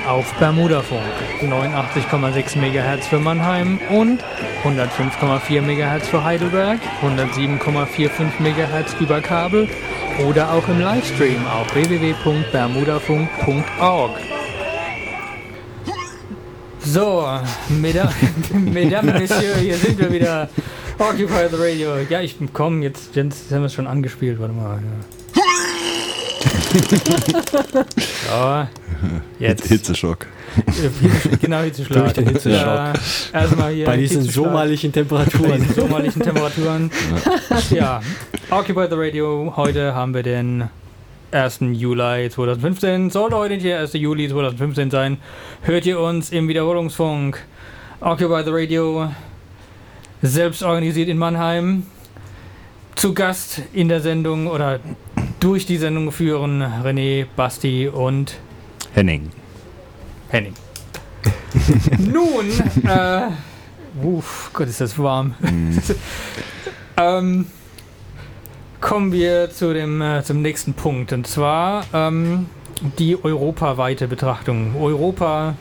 [0.06, 1.00] auf Bermudafunk
[1.40, 4.22] 89,6 MHz für Mannheim und
[4.62, 9.70] 105,4 MHz für Heidelberg, 107,45 MHz über Kabel
[10.28, 14.10] oder auch im Livestream auf www.bermudafunk.org.
[16.80, 17.26] So,
[17.70, 20.50] Mesdames, Messieurs, hier sind wir wieder.
[20.98, 21.96] Occupy the Radio.
[22.10, 24.38] Ja, ich komm, jetzt, jetzt haben wir es schon angespielt.
[24.38, 24.76] Warte mal.
[24.76, 25.25] Ja.
[28.28, 28.66] so,
[29.38, 29.66] jetzt.
[29.66, 30.26] Hitzeschock.
[30.66, 32.02] Hitze- genau, Hitzeschlag.
[32.02, 32.66] Durch den Hitzeschock.
[32.66, 32.92] Ja,
[33.32, 33.86] erstmal hier.
[33.86, 34.44] Bei diesen Hitzeschlag.
[34.46, 35.60] sommerlichen Bei Temperaturen.
[35.60, 36.90] diesen sommerlichen Temperaturen.
[37.70, 38.00] ja,
[38.50, 39.52] Occupy the Radio.
[39.56, 40.68] Heute haben wir den
[41.32, 41.58] 1.
[41.72, 43.10] Juli 2015.
[43.10, 43.92] Sollte heute nicht der 1.
[43.94, 45.18] Juli 2015 sein,
[45.62, 47.38] hört ihr uns im Wiederholungsfunk.
[48.00, 49.10] Occupy the Radio.
[50.22, 51.84] Selbst organisiert in Mannheim.
[52.94, 54.80] Zu Gast in der Sendung oder
[55.40, 58.38] durch die Sendung führen René, Basti und
[58.94, 59.30] Henning.
[60.28, 60.54] Henning.
[61.98, 62.50] Nun,
[62.88, 63.28] äh,
[64.02, 65.34] uff, Gott, ist das warm.
[65.40, 65.78] Mhm.
[66.96, 67.46] ähm,
[68.80, 71.12] kommen wir zu dem, äh, zum nächsten Punkt.
[71.12, 72.46] Und zwar ähm,
[72.98, 74.74] die europaweite Betrachtung.
[74.80, 75.54] Europa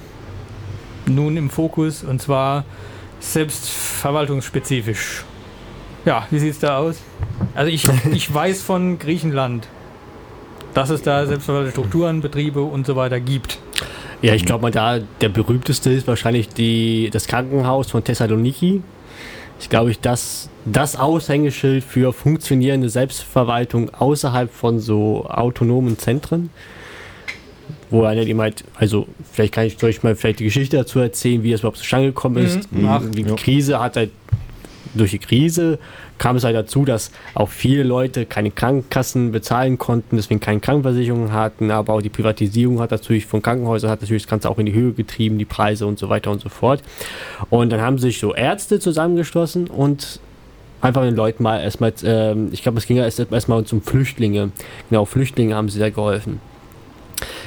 [1.06, 2.66] nun im Fokus und zwar
[3.20, 5.24] selbstverwaltungsspezifisch.
[6.06, 6.98] Ja, wie sieht es da aus?
[7.56, 9.68] Also ich, ich weiß von Griechenland,
[10.74, 13.60] dass es da selbstverwaltete Strukturen, Betriebe und so weiter gibt.
[14.22, 18.82] Ja, ich glaube mal da, der berühmteste ist wahrscheinlich die, das Krankenhaus von Thessaloniki.
[19.60, 26.50] Ich glaube, ich das, das Aushängeschild für funktionierende Selbstverwaltung außerhalb von so autonomen Zentren.
[27.90, 31.44] Wo einer eben halt, also vielleicht kann ich euch mal vielleicht die Geschichte dazu erzählen,
[31.44, 32.72] wie das überhaupt zustande gekommen ist.
[32.72, 32.88] Mhm.
[32.88, 33.36] Ach, die ja.
[33.36, 34.12] Krise hat halt
[34.96, 35.80] durch die Krise
[36.18, 41.32] kam es halt dazu, dass auch viele Leute keine Krankenkassen bezahlen konnten, deswegen keine Krankenversicherung
[41.32, 44.66] hatten, aber auch die Privatisierung hat natürlich von Krankenhäusern hat natürlich das Ganze auch in
[44.66, 46.82] die Höhe getrieben, die Preise und so weiter und so fort.
[47.50, 50.20] Und dann haben sich so Ärzte zusammengeschlossen und
[50.82, 54.52] einfach den Leuten mal erstmal, ähm, ich glaube, es ging ja erst erstmal um Flüchtlinge.
[54.90, 56.40] Genau, Flüchtlinge haben sie da geholfen.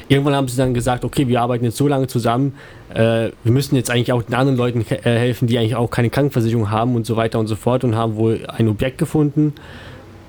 [0.09, 2.55] Irgendwann haben sie dann gesagt, okay, wir arbeiten jetzt so lange zusammen,
[2.95, 5.91] äh, wir müssen jetzt eigentlich auch den anderen Leuten he- äh, helfen, die eigentlich auch
[5.91, 9.53] keine Krankenversicherung haben und so weiter und so fort und haben wohl ein Objekt gefunden,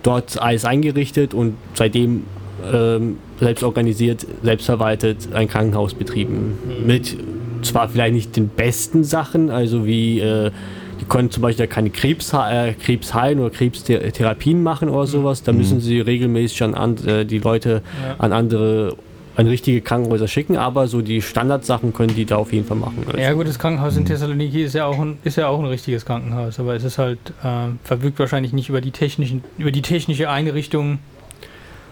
[0.04, 2.24] dort alles eingerichtet und seitdem
[2.74, 6.58] ähm, selbst organisiert, selbst verwaltet ein Krankenhaus betrieben.
[6.86, 7.16] Mit
[7.62, 10.52] zwar vielleicht nicht den besten Sachen, also wie äh,
[11.00, 15.44] die können zum Beispiel keine Krebs, äh, Krebs heilen oder Krebstherapien machen oder sowas.
[15.44, 18.16] Da müssen sie regelmäßig an, an äh, die Leute Ja.
[18.18, 18.96] an andere,
[19.40, 23.06] an richtige Krankenhäuser schicken, aber so die Standardsachen können die da auf jeden Fall machen.
[23.08, 25.66] Also, Ja gut, das Krankenhaus in Thessaloniki ist ja auch ein, ist ja auch ein
[25.66, 29.82] richtiges Krankenhaus, aber es ist halt äh, verfügt wahrscheinlich nicht über die technischen, über die
[29.82, 31.00] technische Einrichtung.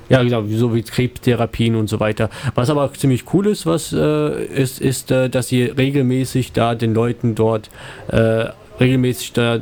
[0.09, 2.29] Ja, genau, so wie Krebstherapien und so weiter.
[2.55, 6.93] Was aber ziemlich cool ist, was äh, ist, ist, äh, dass sie regelmäßig da den
[6.93, 7.69] Leuten dort
[8.09, 8.47] äh,
[8.79, 9.59] regelmäßig da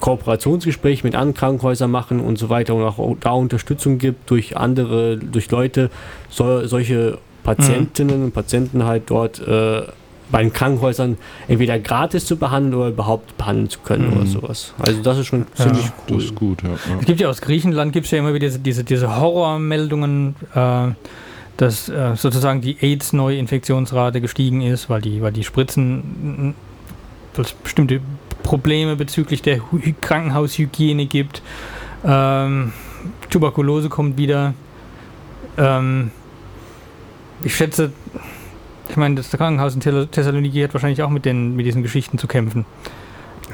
[0.00, 5.16] Kooperationsgespräche mit anderen Krankenhäusern machen und so weiter und auch da Unterstützung gibt durch andere,
[5.16, 5.90] durch Leute,
[6.28, 9.82] so, solche Patientinnen und Patienten halt dort äh,
[10.30, 14.16] bei den Krankenhäusern entweder gratis zu behandeln oder überhaupt behandeln zu können Mhm.
[14.16, 14.72] oder sowas.
[14.78, 15.64] Also das ist schon Ja.
[15.64, 16.16] ziemlich cool.
[16.16, 16.68] Das ist gut, ja.
[16.70, 16.76] ja.
[17.00, 20.88] Es gibt ja aus Griechenland gibt es ja immer wieder diese, diese, diese Horrormeldungen, äh,
[21.58, 25.96] dass äh, sozusagen die AIDS-Neuinfektionsrate gestiegen ist, weil die, weil die Spritzen
[26.48, 26.54] mm,
[27.62, 28.00] bestimmte
[28.42, 31.42] Probleme bezüglich der Hu Krankenhaushygiene gibt.
[32.04, 32.72] Ähm,
[33.30, 34.54] Tuberkulose kommt wieder.
[35.56, 36.10] Ähm,
[37.42, 37.92] ich schätze,
[38.88, 42.26] ich meine, das Krankenhaus in Thessaloniki hat wahrscheinlich auch mit, den, mit diesen Geschichten zu
[42.26, 42.64] kämpfen.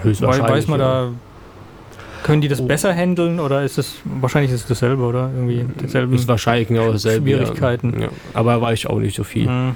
[0.02, 1.02] Höchstwahrscheinlich, weiß man ja.
[1.06, 1.10] da,
[2.22, 2.66] können die das Oh.
[2.66, 5.30] besser handeln oder ist es, wahrscheinlich ist es dasselbe, oder?
[5.34, 6.14] Irgendwie dasselbe.
[6.14, 7.30] Ist wahrscheinlich genau dasselbe.
[7.30, 7.94] Schwierigkeiten.
[7.94, 8.06] Ja.
[8.06, 8.08] Ja.
[8.34, 9.46] Aber weiß ich auch nicht so viel.
[9.46, 9.74] Hm,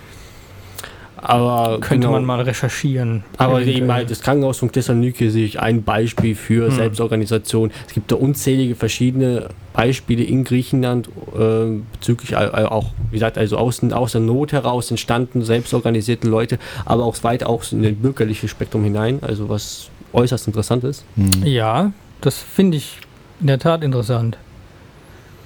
[1.24, 3.22] Aber könnte genau, man mal recherchieren.
[3.38, 3.76] Aber Eventuell.
[3.78, 6.74] eben halt das Krankenhaus von Thessaloniki sehe ich ein Beispiel für Hm.
[6.74, 7.70] Selbstorganisation.
[7.86, 11.08] Es gibt da unzählige verschiedene Beispiele in Griechenland
[11.38, 16.58] äh, bezüglich all- auch, wie gesagt, also aus, aus der Not heraus entstanden, selbstorganisierte Leute,
[16.84, 21.04] aber auch weit auch in den bürgerlichen Spektrum hinein, also was äußerst interessant ist.
[21.16, 21.30] Hm.
[21.46, 22.98] Ja, das finde ich
[23.40, 24.38] in der Tat interessant.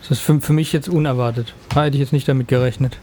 [0.01, 1.53] Das ist für, für mich jetzt unerwartet.
[1.75, 2.99] Da hätte ich jetzt nicht damit gerechnet.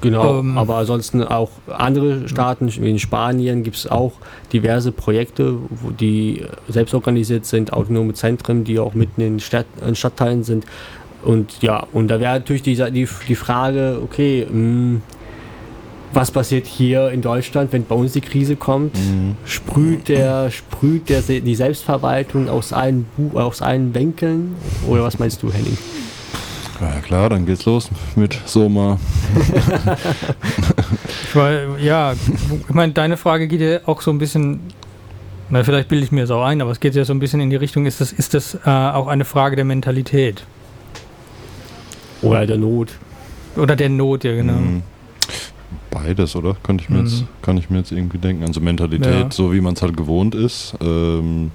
[0.00, 0.56] Genau, Ähm.
[0.58, 4.12] aber ansonsten auch andere Staaten, wie in Spanien gibt es auch
[4.52, 9.94] diverse Projekte, wo die selbst organisiert sind, autonome Zentren, die auch mitten in, Stadt, in
[9.94, 10.64] Stadtteilen sind.
[11.22, 15.00] Und ja, und da wäre natürlich die, die, die Frage, okay, mh,
[16.12, 18.94] was passiert hier in Deutschland, wenn bei uns die Krise kommt?
[18.94, 19.34] Mhm.
[19.44, 24.54] Sprüht der, sprüht der Se- die Selbstverwaltung aus allen, Bu- aus allen Winkeln?
[24.86, 25.76] Oder was meinst du, Henning?
[26.92, 28.98] Ja klar, dann geht's los mit Soma.
[31.34, 34.60] Ich ja, ich meine, deine Frage geht ja auch so ein bisschen,
[35.50, 37.40] na, vielleicht bilde ich mir das auch ein, aber es geht ja so ein bisschen
[37.40, 40.44] in die Richtung, ist das, ist das äh, auch eine Frage der Mentalität?
[42.22, 42.90] Oder der Not?
[43.56, 44.52] Oder der Not, ja, genau.
[44.52, 44.82] Mhm.
[45.90, 46.56] Beides, oder?
[46.62, 47.06] Könnte ich mir Mhm.
[47.06, 48.44] jetzt, kann ich mir jetzt irgendwie denken.
[48.44, 49.30] Also Mentalität, Ja.
[49.30, 50.74] so wie man es halt gewohnt ist.
[50.80, 51.50] Ähm,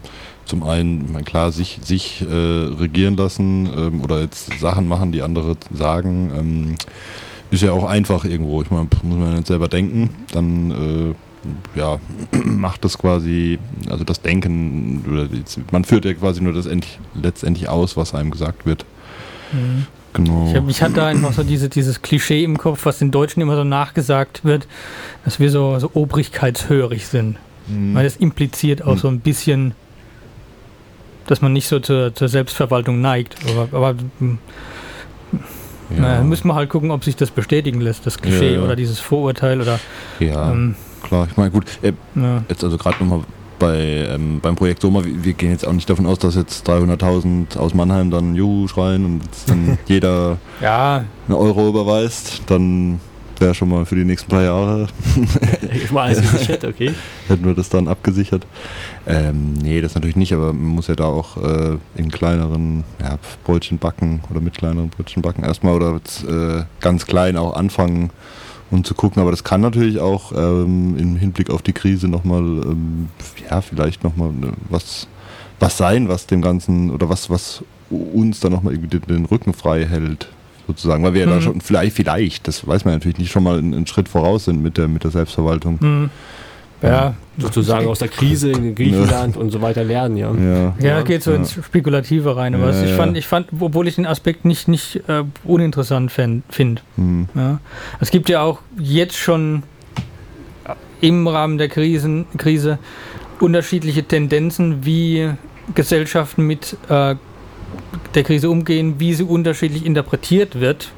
[0.46, 5.12] zum einen, ich meine, klar, sich, sich äh, regieren lassen ähm, oder jetzt Sachen machen,
[5.12, 6.76] die andere sagen, ähm,
[7.52, 8.62] ist ja auch einfach irgendwo.
[8.62, 11.16] Ich meine, muss man jetzt selber denken, dann
[11.76, 12.00] äh, ja,
[12.46, 17.00] macht das quasi, also das Denken, oder die, man führt ja quasi nur das endlich,
[17.16, 18.86] letztendlich aus, was einem gesagt wird.
[19.52, 19.86] Mhm.
[20.24, 20.48] Genau.
[20.50, 23.56] Ich, hab, ich hatte einfach so diese, dieses Klischee im Kopf, was den Deutschen immer
[23.56, 24.68] so nachgesagt wird,
[25.26, 27.38] dass wir so, so obrigkeitshörig sind.
[27.68, 27.96] Mhm.
[27.96, 28.98] Weil das impliziert auch Hm.
[28.98, 29.74] so ein bisschen,
[31.28, 33.36] dass man nicht so zur, zur Selbstverwaltung neigt.
[33.50, 34.40] Aber, aber hm,
[35.92, 36.00] ja.
[36.02, 38.64] naja, müssen wir halt gucken, ob sich das bestätigen lässt, das Klischee Ja, ja.
[38.64, 39.80] oder dieses Vorurteil oder
[40.20, 41.28] ja, ähm, klar.
[41.30, 41.94] Ich meine, gut, äh,
[42.50, 43.22] jetzt also gerade nochmal
[43.60, 47.58] bei, ähm, beim Projekt Soma, wir, gehen jetzt auch nicht davon aus, dass jetzt 300.000
[47.58, 53.00] aus Mannheim dann Juhu schreien und jetzt dann jeder Ja, einen Euro überweist, dann
[53.40, 54.88] wäre schon mal für die nächsten drei Jahre.
[55.72, 56.94] Ich mal alles gesichert, okay.
[57.28, 58.46] hätten wir das dann abgesichert.
[59.06, 63.18] Ähm, nee, das natürlich nicht, aber man muss ja da auch äh, in kleineren ja,
[63.44, 68.10] Brötchen backen oder mit kleineren Brötchen backen erstmal oder äh, ganz klein auch anfangen
[68.72, 69.22] und zu gucken.
[69.22, 73.10] Aber das kann natürlich auch ähm, im Hinblick auf die Krise nochmal, ähm,
[73.50, 75.08] ja, vielleicht nochmal ne, was,
[75.60, 79.54] was sein, was dem Ganzen oder was, was uns dann nochmal irgendwie den, den Rücken
[79.54, 80.30] frei hält.
[80.68, 81.42] Sozusagen, weil wir ja da Mhm.
[81.42, 84.62] schon vielleicht, vielleicht, das weiß man natürlich nicht, schon mal einen, einen Schritt voraus sind
[84.62, 85.80] mit der, mit der Selbstverwaltung.
[85.80, 86.10] hm.
[86.82, 90.32] Ja, Sozusagen aus der Krise in Griechenland und so weiter lernen, ja.
[90.34, 91.38] Ja, Ja, geht so Ja.
[91.38, 92.54] ins Spekulative rein.
[92.56, 92.96] Aber Ja, ich, ja.
[92.98, 96.82] fand, ich fand, obwohl ich den Aspekt nicht, nicht äh, uninteressant finde.
[96.96, 97.28] Hm.
[97.36, 97.60] Ja.
[98.02, 99.64] Es gibt ja auch jetzt schon
[101.02, 102.78] im Rahmen der Krisen, Krise
[103.40, 105.30] unterschiedliche Tendenzen, wie
[105.76, 107.16] Gesellschaften mit äh,
[108.16, 110.92] der Krise umgehen, wie sie unterschiedlich interpretiert wird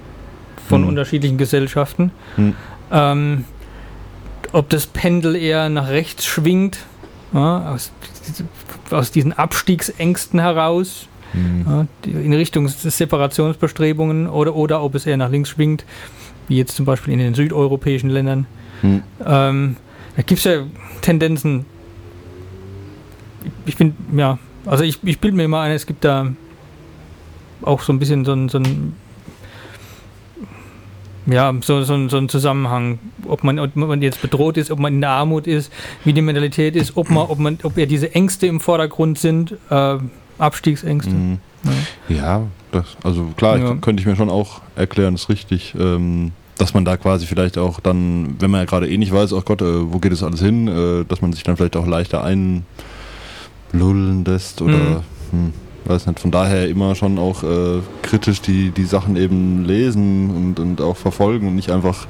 [0.68, 0.88] von Mhm.
[0.88, 2.12] unterschiedlichen Gesellschaften.
[2.38, 2.56] Mhm.
[2.92, 3.46] Ähm,
[4.52, 6.80] ob das Pendel eher nach rechts schwingt,
[7.34, 7.92] ja, aus,
[8.90, 11.66] aus diesen Abstiegsängsten heraus, Hm.
[11.66, 15.86] ja, in Richtung Separationsbestrebungen oder, oder ob es eher nach links schwingt,
[16.48, 18.48] wie jetzt zum Beispiel in den südeuropäischen Ländern.
[18.82, 19.04] Hm.
[19.26, 19.76] Ähm,
[20.16, 20.64] da gibt es ja
[21.02, 21.66] Tendenzen.
[23.66, 26.34] Ich bin, ja, also ich, ich bilde mir immer ein, es gibt da
[27.62, 28.94] auch so ein bisschen so ein, so ein
[31.28, 34.80] ja, so, so, ein- so ein Zusammenhang, ob man, ob man jetzt bedroht ist, ob
[34.80, 35.72] man in der Armut ist,
[36.04, 39.56] wie die Mentalität ist, ob man, ob man, ob eher diese Ängste im Vordergrund sind,
[39.70, 39.98] äh,
[40.38, 41.12] Abstiegsängste.
[41.12, 41.38] Mhm.
[42.10, 42.16] Ja.
[42.16, 43.74] Ja, das, also klar, Ja.
[43.76, 47.58] ich, könnte ich mir schon auch erklären, ist richtig, ähm, dass man da quasi vielleicht
[47.60, 50.24] auch dann, wenn man ja gerade eh nicht weiß, oh Gott, äh, wo geht das
[50.24, 52.66] alles hin, äh, dass man sich dann vielleicht auch leichter einlullen
[54.26, 55.02] lässt oder Mhm.
[55.32, 55.54] hm,
[55.86, 60.60] weiß nicht, von daher immer schon auch äh, kritisch die, die Sachen eben lesen und,
[60.60, 62.08] und auch verfolgen und nicht einfach,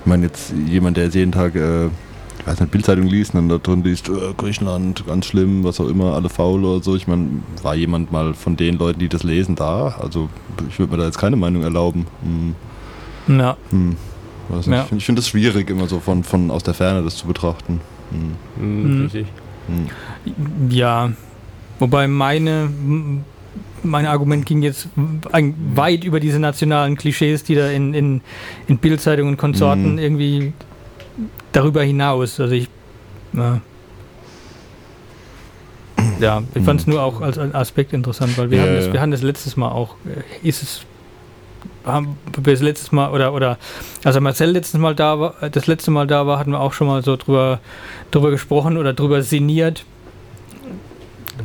[0.00, 3.40] ich meine jetzt jemand, der jetzt jeden Tag äh, ich weiß nicht, Bildzeitung liest und
[3.40, 6.94] dann da drin liest, äh, Griechenland, ganz schlimm, was auch immer, alle faul oder so.
[6.94, 7.26] Ich meine,
[7.62, 9.94] war jemand mal von den Leuten, die das lesen, da?
[10.00, 10.28] Also
[10.68, 12.06] ich würde mir da jetzt keine Meinung erlauben.
[12.22, 13.56] Hm, Ja.
[13.70, 13.96] hm,
[14.50, 14.76] weiß nicht.
[14.76, 14.82] Ja.
[14.82, 17.80] Ich finde find das schwierig, immer so von, von aus der Ferne das zu betrachten.
[18.10, 19.02] Hm, Mhm, Mhm.
[19.04, 19.26] Richtig.
[19.66, 20.68] hm.
[20.68, 21.12] Ja,
[21.84, 22.70] wobei meine,
[23.82, 24.88] mein Argument ging jetzt
[25.74, 28.20] weit über diese nationalen Klischees, die da in, in,
[28.68, 29.98] in Bildzeitungen und Konsorten Mhm.
[29.98, 30.52] irgendwie
[31.52, 32.40] darüber hinaus.
[32.40, 32.68] Also ich,
[33.34, 33.60] ja,
[36.20, 39.00] ja ich fand es nur auch als Aspekt interessant, weil wir, Ja, haben das, wir
[39.02, 40.80] haben das letztes Mal auch, äh, ist es
[41.84, 43.58] haben wir das letztes Mal oder oder
[44.04, 46.72] als Marcel letztes Mal da war, äh, das letzte Mal da war, hatten wir auch
[46.72, 47.60] schon mal so drüber
[48.10, 49.84] drüber gesprochen oder drüber sinniert,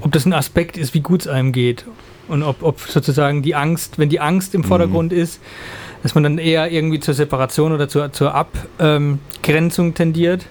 [0.02, 1.86] ob das ein Aspekt ist, wie gut es einem geht
[2.28, 4.66] und ob, ob sozusagen die Angst, wenn die Angst im Mhm.
[4.66, 5.40] Vordergrund ist,
[6.04, 10.46] dass man dann eher irgendwie zur Separation oder zur, zur Abgrenzung tendiert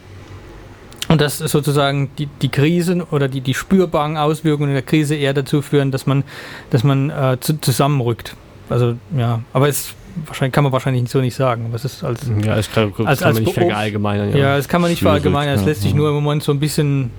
[1.08, 5.62] und dass sozusagen die, die Krisen oder die, die spürbaren Auswirkungen der Krise eher dazu
[5.62, 6.24] führen, dass man,
[6.70, 8.36] dass man äh, zu, zusammenrückt.
[8.68, 9.94] Also ja, aber es
[10.26, 13.20] wahrscheinlich kann man wahrscheinlich so nicht sagen, aber es ist als Ja, das kann, Als-
[13.20, 14.36] kann als man nicht verallgemeinern.
[14.36, 15.68] ja, das kann man nicht verallgemeinern, es ja.
[15.68, 17.10] lässt sich nur im Moment so ein bisschen.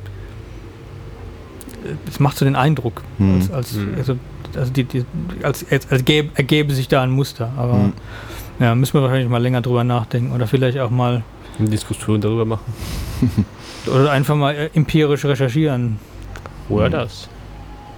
[2.07, 3.35] Es macht so den Eindruck, Hm.
[3.35, 3.95] als, als, Hm.
[3.97, 4.15] also,
[4.55, 5.05] also die, die,
[5.43, 7.51] als, als, als gäbe, ergäbe sich da ein Muster.
[7.57, 7.93] Aber Hm.
[8.59, 11.23] ja, müssen wir wahrscheinlich mal länger drüber nachdenken oder vielleicht auch mal
[11.59, 12.73] Eine Diskussion darüber machen.
[13.87, 15.99] oder einfach mal äh, empirisch recherchieren.
[16.69, 16.91] Oder Mhm.
[16.93, 17.27] das.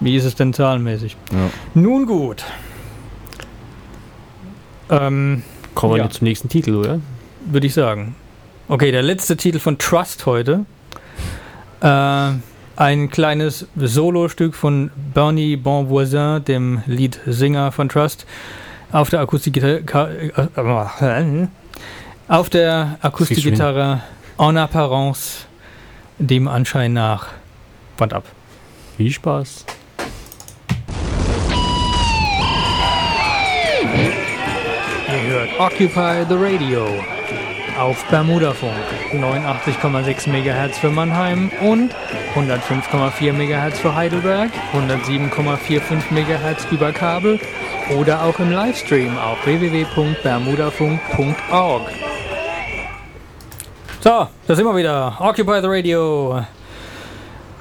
[0.00, 1.16] Wie ist es denn zahlenmäßig?
[1.32, 1.50] Ja.
[1.74, 2.44] Nun gut.
[4.90, 5.42] Ähm,
[5.74, 6.10] Kommen wir Ja.
[6.10, 7.00] zum nächsten Titel, oder?
[7.46, 8.14] würde ich sagen.
[8.68, 10.64] Okay, der letzte Titel von Trust heute.
[11.80, 12.32] Äh,
[12.76, 18.26] ein kleines Solostück von Bernie Bonvoisin, dem Leadsänger von Trust,
[18.90, 19.82] auf der Akustikgitarre.
[21.00, 21.46] Äh,
[22.28, 24.02] auf der Akustikgitarre
[24.38, 25.46] En Apparence,
[26.18, 27.28] dem Anschein nach.
[27.96, 28.24] Band ab.
[28.96, 29.66] Viel Spaß.
[35.08, 36.86] Ihr hört Occupy the Radio
[37.78, 38.72] auf Bermudafunk
[39.12, 41.94] 89,6 MHz für Mannheim und
[42.34, 47.38] 105,4 MHz für Heidelberg, 107,45 MHz über Kabel
[47.98, 51.82] oder auch im Livestream auf www.bermudafunk.org.
[54.00, 55.16] So, da sind wir wieder.
[55.20, 56.42] Occupy the Radio.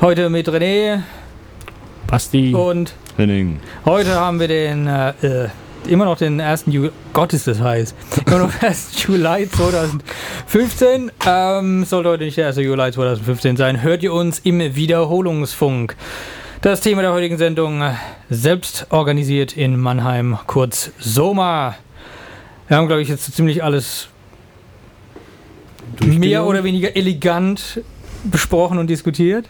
[0.02, 1.02] Heute mit René
[2.08, 2.54] Basti.
[2.54, 3.60] und Henning.
[3.86, 5.50] Heute haben wir den äh, äh,
[5.88, 6.66] immer noch den 1.
[6.68, 9.04] Juli, Gott ist das heiß, immer noch den 1.
[9.04, 12.58] Juli 2015, ähm, sollte heute nicht der 1.
[12.58, 15.96] Juli 2015 sein, hört ihr uns im Wiederholungsfunk.
[16.62, 17.84] Das Thema der heutigen Sendung,
[18.30, 21.76] selbst organisiert in Mannheim, kurz SOMA.
[22.68, 24.10] Wir haben, glaube ich, jetzt ziemlich alles
[26.06, 27.82] mehr oder weniger elegant
[28.24, 29.50] besprochen und diskutiert.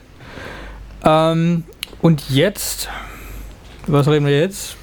[1.04, 1.64] Ähm,
[2.02, 2.90] und jetzt,
[3.88, 4.78] was reden wir jetzt?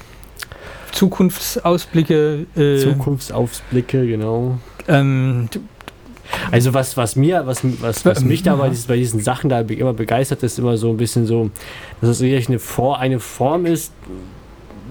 [0.91, 2.45] Zukunftsausblicke.
[2.55, 4.57] Äh, Zukunftsausblicke, genau.
[4.87, 5.49] Ähm,
[6.51, 9.61] Also was, was mir, was, was, was mich da bei, diesen- bei diesen Sachen da
[9.61, 11.49] immer begeistert, ist immer so ein bisschen so,
[12.01, 13.91] dass es wirklich eine, For eine Form ist,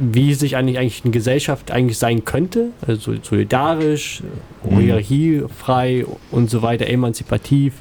[0.01, 2.71] wie sich eigentlich, eigentlich eine Gesellschaft eigentlich sein könnte.
[2.87, 4.23] Also solidarisch,
[4.65, 4.79] Mhm.
[4.81, 7.75] hierarchiefrei und so weiter, emanzipativ.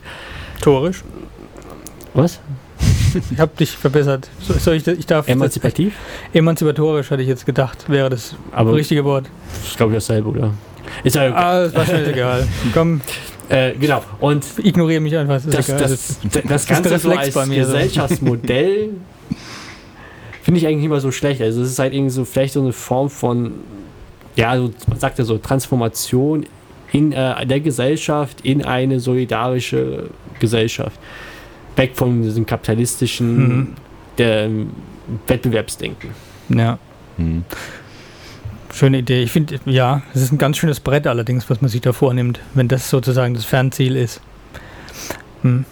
[0.61, 1.03] Torisch.
[2.13, 2.39] Was?
[3.31, 4.29] Ich habe dich verbessert.
[4.41, 5.93] So- Soll ich, ich darf Emanzipativ?
[6.33, 9.25] Emanzipatorisch hatte ich jetzt gedacht, wäre das Aber richtige Wort.
[9.65, 10.53] ich glaube dasselbe, oder?
[11.03, 11.43] Ist ja egal.
[11.43, 12.47] Ah, das war schnell egal.
[12.73, 13.01] Komm,
[13.49, 14.01] Äh, genau.
[14.19, 15.35] Und ignoriere mich einfach.
[15.45, 17.71] Das, ist das, das, das, das Ganze so Reflex als bei mir so.
[17.73, 18.89] Gesellschaftsmodell
[20.41, 21.41] finde ich eigentlich nicht mal so schlecht.
[21.41, 23.51] Also es ist halt irgendwie so vielleicht so eine Form von,
[24.35, 26.45] ja, so, man sagt ja so Transformation
[26.91, 30.99] in äh, der Gesellschaft in eine solidarische Gesellschaft.
[31.78, 33.67] Weg von diesem kapitalistischen Mhm.
[34.17, 34.69] der, ähm,
[35.28, 36.09] Wettbewerbsdenken.
[36.49, 36.78] ja,
[37.17, 37.45] Hm.
[38.73, 39.23] schöne Idee.
[39.23, 42.39] Ich finde, ja, es ist ein ganz schönes Brett allerdings, was man sich da vornimmt,
[42.53, 44.21] wenn das sozusagen das Fernziel ist.
[45.43, 45.65] Hm.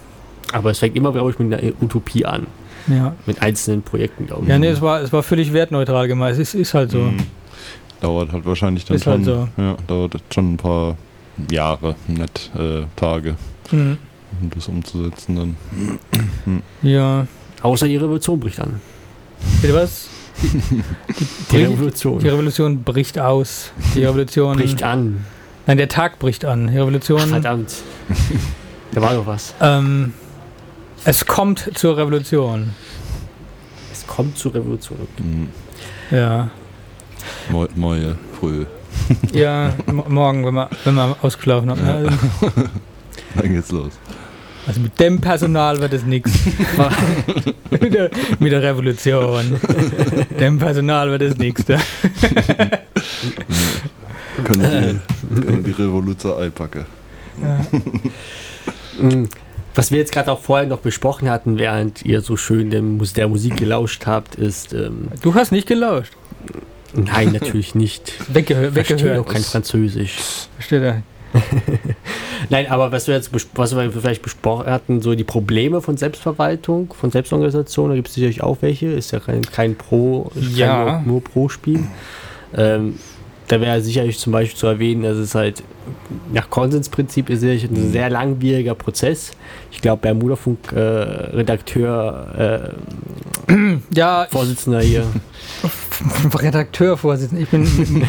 [0.52, 2.46] Aber es fängt immer, glaube ich, mit einer Utopie an.
[2.88, 3.14] Ja.
[3.26, 4.48] Mit einzelnen Projekten, glaube ich.
[4.48, 6.34] Ja, nee, es war, es war völlig wertneutral gemeint.
[6.34, 7.00] Es ist, ist halt so.
[7.00, 7.16] Hm.
[8.00, 9.12] Dauert halt wahrscheinlich dann Ist schon.
[9.14, 9.48] halt so.
[9.56, 10.96] Ja, dauert schon ein paar
[11.50, 13.34] Jahre, nicht äh, Tage,
[13.70, 13.98] Hm.
[14.40, 16.62] Um das umzusetzen dann.
[16.82, 17.26] Ja.
[17.62, 18.80] Außer die Revolution bricht an.
[19.62, 20.08] Bitte was?
[20.42, 20.82] Die
[21.56, 23.70] Bricht- Revolution Die Revolution bricht aus.
[23.94, 24.56] Die Revolution.
[24.56, 25.24] bricht an.
[25.66, 26.68] Nein, der Tag bricht an.
[26.68, 27.20] Die Revolution.
[27.24, 27.74] Ach, verdammt.
[28.92, 29.52] Da war noch was.
[29.60, 30.14] Ähm,
[31.04, 32.70] es kommt zur Revolution.
[33.92, 34.98] Es kommt zur Revolution.
[35.18, 35.48] Hm.
[36.10, 36.50] Ja.
[37.50, 38.64] Mo Moje, früh.
[39.32, 39.72] Ja,
[40.08, 41.80] morgen, wenn wir, wenn wir ausgeschlafen haben.
[41.86, 42.10] Ja.
[43.36, 43.92] Dann geht's los.
[44.66, 46.32] Also mit dem Personal wird es nichts.
[47.70, 48.10] mit, der,
[48.40, 49.60] mit der Revolution.
[50.40, 51.64] dem Personal wird es nichts.
[54.44, 55.00] Können
[55.34, 56.84] die, können die Revolution einpacken.
[57.40, 57.60] Ja.
[59.00, 59.28] Mm,
[59.74, 63.56] Was wir jetzt gerade auch vorher noch besprochen hatten, während ihr so schön der Musik
[63.56, 64.72] gelauscht habt, ist.
[64.72, 66.12] Ähm, Du hast nicht gelauscht.
[66.94, 68.12] nein, natürlich nicht.
[68.32, 69.18] Weggehör, Ich verstehe weggehört.
[69.26, 70.16] auch kein Französisch.
[70.56, 71.02] Versteht er?
[72.50, 76.94] Nein, aber was wir jetzt was wir vielleicht besprochen hatten, so die Probleme von Selbstverwaltung,
[76.98, 80.84] von Selbstorganisation, da gibt es sicherlich auch welche, ist ja kein, kein Pro, ist Ja.
[80.84, 81.84] kein nur, nur Pro-Spiel.
[82.56, 82.98] Ähm,
[83.48, 85.62] da wäre sicherlich zum Beispiel zu erwähnen, dass es halt
[86.32, 89.30] nach Konsensprinzip ist sicherlich ein sehr langwieriger Prozess.
[89.70, 92.74] Ich glaube, Bermuda-Funk-Redakteur,
[93.94, 95.04] Ja, äh, Vorsitzender hier,
[96.34, 97.42] Redakteur, Vorsitzender.
[97.44, 97.64] Ich bin,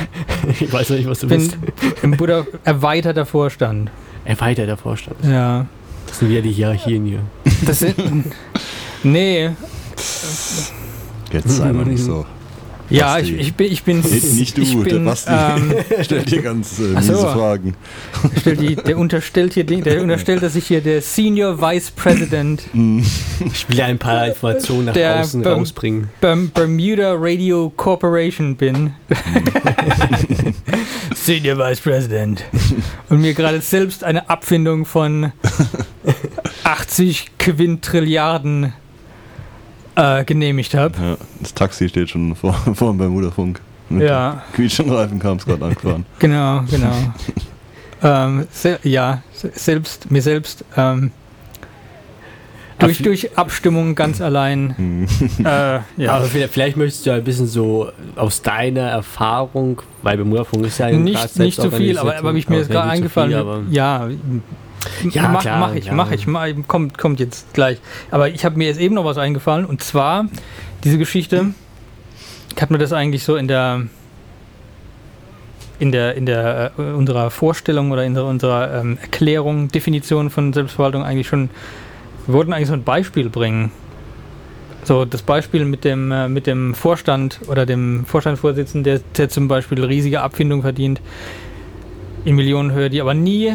[0.59, 1.57] ich weiß nicht, was du bin bist,
[2.01, 3.91] im Buddha erweiterter Vorstand.
[4.25, 5.17] erweiterter Vorstand.
[5.23, 5.65] Ja.
[6.07, 7.19] Das sind wieder die Hierarchien hier.
[7.65, 7.95] Das sind.
[9.03, 9.51] Nee.
[11.31, 12.25] Jetzt sei mal nicht so.
[12.89, 13.71] Ja, ich, ich bin.
[13.71, 15.31] Ich bin Nicht- nicht du, ich der bin, Basti.
[15.31, 16.87] ähm, Stell dir ganz äh, so.
[16.95, 17.75] miese Fragen.
[18.39, 23.69] stellt die, der unterstellt hier der unterstellt, dass ich hier der Senior Vice President Ich
[23.69, 26.09] will ja ein paar Informationen nach Der außen Berm- rausbringen.
[26.21, 28.93] Berm- Bermuda Radio Corporation bin.
[31.15, 32.43] Senior Vice President.
[33.09, 35.31] Und mir gerade selbst eine Abfindung von
[36.63, 38.73] 80 Quintrilliarden
[39.97, 40.93] äh, genehmigt habe.
[41.01, 43.59] Ja, das Taxi steht schon vor, vor dem Bermuda-Funk.
[43.89, 46.05] Mit Ja, quietschenden Reifen kam es gerade angefahren.
[46.19, 46.93] genau, genau.
[48.03, 51.11] ähm, se ja, se selbst, mir selbst ähm,
[52.79, 54.75] durch, durch Abstimmung ganz allein.
[54.77, 55.07] Hm.
[55.39, 56.11] Äh, ja.
[56.11, 60.87] Aber vielleicht, vielleicht möchtest du ein bisschen so aus deiner Erfahrung, weil Bermuda-Funk ist ja
[60.87, 63.33] ein nicht, nicht so viel, aber, aber ich mir ist gerade eingefallen.
[63.33, 64.09] aber ja,
[65.11, 65.93] Ja, mach, klar, mach ich, ja.
[65.93, 67.79] mach ich, mach, kommt, kommt jetzt gleich.
[68.11, 70.27] Aber ich habe mir jetzt eben noch was eingefallen und zwar
[70.83, 71.53] diese Geschichte.
[72.59, 73.83] Hat mir das eigentlich so in der
[75.79, 81.03] in der in der äh, unserer Vorstellung oder in unserer ähm, Erklärung, Definition von Selbstverwaltung
[81.03, 81.49] eigentlich schon.
[82.25, 83.71] Wir wollten eigentlich so ein Beispiel bringen.
[84.83, 89.47] So das Beispiel mit dem äh, mit dem Vorstand oder dem Vorstandsvorsitzenden, der, der zum
[89.47, 91.01] Beispiel riesige Abfindung verdient
[92.25, 93.53] in Millionenhöhe, die aber nie.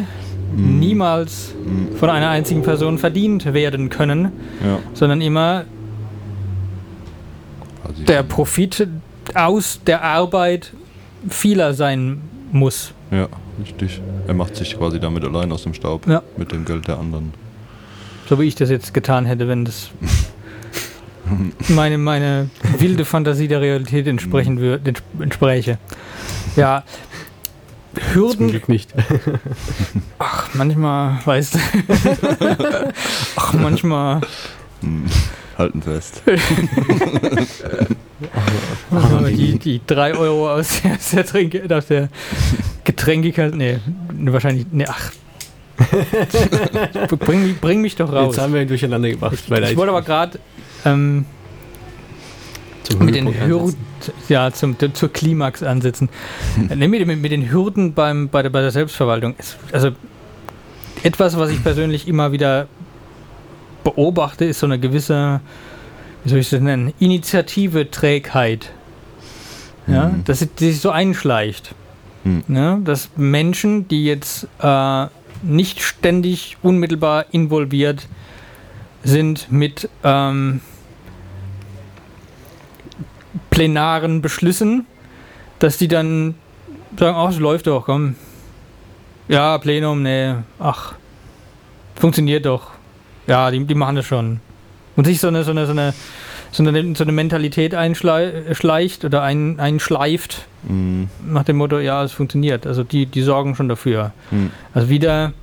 [0.55, 1.53] Niemals
[1.99, 4.31] von einer einzigen Person verdient werden können,
[4.65, 4.79] Ja.
[4.93, 5.65] sondern immer
[7.83, 8.87] Also der Profit
[9.33, 10.73] aus der Arbeit
[11.29, 12.93] vieler sein muss.
[13.11, 13.27] Ja,
[13.59, 14.01] richtig.
[14.27, 16.07] Er macht sich quasi damit allein aus dem Staub.
[16.07, 16.21] Ja.
[16.37, 17.33] Mit dem Geld der anderen.
[18.29, 19.89] So wie ich das jetzt getan hätte, wenn das
[21.69, 25.77] meine, meine wilde Fantasie der Realität entsprechen würde, ents entspräche.
[26.55, 26.83] Ja.
[27.93, 28.93] Zum Hürden, Glück nicht.
[30.19, 31.59] ach, manchmal, weißt du.
[33.35, 34.21] ach, manchmal.
[34.81, 35.05] Hm.
[35.57, 36.21] Halten fest.
[38.89, 42.07] Also die, die 3 Euro aus der, aus der, Tränke, aus der
[42.85, 43.55] Getränkekasse.
[43.55, 43.79] Nee,
[44.31, 44.65] wahrscheinlich.
[44.71, 45.11] Nee, ach.
[47.19, 48.35] bring, mich- bring mich doch raus.
[48.35, 49.43] Jetzt haben wir ihn durcheinander gemacht.
[49.49, 50.39] weil Ich wollte aber gerade
[50.85, 51.25] ähm,
[52.83, 53.75] zum mit den Hürden,
[54.29, 56.09] ja, zum, zur Klimax ansetzen.
[56.69, 59.35] Äh, nee, mit, mit, mit den Hürden beim, bei, der, bei der Selbstverwaltung.
[59.71, 59.91] Also
[61.03, 62.67] etwas, was ich persönlich immer wieder
[63.83, 65.41] beobachte, ist so eine gewisse,
[66.23, 68.71] wie soll ich das nennen, Initiative-Trägheit.
[69.85, 70.23] Ja, Mhm.
[70.23, 71.75] dass die sich so einschleicht.
[72.23, 72.43] Hm.
[72.47, 72.79] Ne?
[72.85, 75.07] Dass Menschen, die jetzt äh,
[75.41, 78.07] nicht ständig unmittelbar involviert
[79.03, 80.61] sind mit ähm,
[83.53, 84.85] plenaren Beschlüssen,
[85.59, 86.33] dass die dann
[86.97, 88.15] sagen, ach, es läuft doch, komm.
[89.27, 90.93] Ja, Plenum, nee, ach,
[91.95, 92.71] funktioniert doch.
[93.27, 94.39] Ja, die, die machen das schon.
[94.95, 95.93] Und sich so eine, so eine, so eine,
[96.51, 101.09] so eine, so eine Mentalität einschleicht oder ein, einschleift, Hm.
[101.27, 102.65] nach dem Motto, ja, es funktioniert.
[102.65, 104.13] Also die, die sorgen schon dafür.
[104.29, 104.49] Hm.
[104.73, 105.33] Also wieder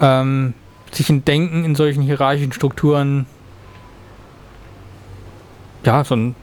[0.00, 0.54] ähm,
[0.92, 3.26] sich ein Denken in solchen hierarchischen Strukturen,
[5.84, 6.34] ja, so ein,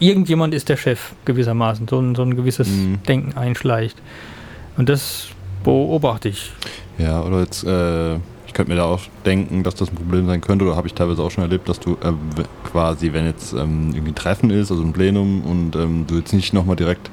[0.00, 3.02] irgendjemand ist der Chef gewissermaßen, so ein, so ein gewisses Mhm.
[3.06, 3.96] Denken einschleicht.
[4.76, 5.28] Und das
[5.64, 6.52] beobachte ich.
[6.98, 8.14] Ja, oder jetzt, äh,
[8.46, 10.94] ich könnte mir da auch denken, dass das ein Problem sein könnte, oder habe ich
[10.94, 12.12] teilweise auch schon erlebt, dass du äh,
[12.70, 16.32] quasi, wenn jetzt ähm, irgendwie ein Treffen ist, also ein Plenum, und ähm, du jetzt
[16.32, 17.10] nicht nochmal direkt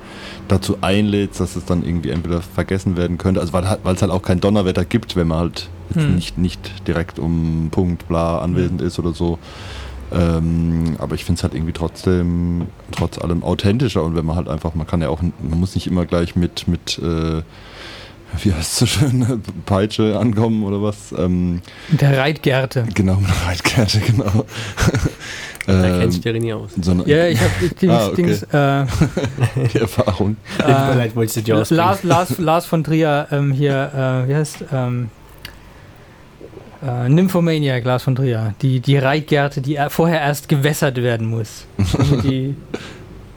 [0.48, 4.22] dazu einlädst, dass es dann irgendwie entweder vergessen werden könnte, also weil es halt auch
[4.22, 6.16] kein Donnerwetter gibt, wenn man halt jetzt Hm.
[6.16, 9.38] nicht, nicht direkt um Punkt bla anwesend ist oder so.
[10.14, 14.48] Ähm, aber ich finde es halt irgendwie trotzdem, trotz allem authentischer und wenn man halt
[14.48, 17.42] einfach, man kann ja auch, man muss nicht immer gleich mit, mit äh,
[18.44, 21.14] wie heißt es so schön, Peitsche ankommen oder was.
[21.18, 22.86] Ähm, Der Reitgärte.
[22.94, 24.46] genau, mit einer Reitkarte, genau.
[25.68, 26.70] Da kennt ähm, sich der René aus.
[26.80, 27.50] sondern Ja, ich habe
[27.82, 28.16] Dings, Ah, okay.
[28.22, 28.86] Dings äh,
[29.74, 30.38] die Erfahrung.
[30.60, 31.84] Äh, leid, wolltest du dir ausbringen.
[31.84, 35.10] Lars, Lars, Lars von Trier ähm, hier, äh, wie heißt ähm,
[36.86, 38.54] äh, Nymphomaniac, Lars von Trier.
[38.62, 41.66] Die, die Reitgärte, die er- vorher erst gewässert werden muss.
[42.24, 42.56] Die,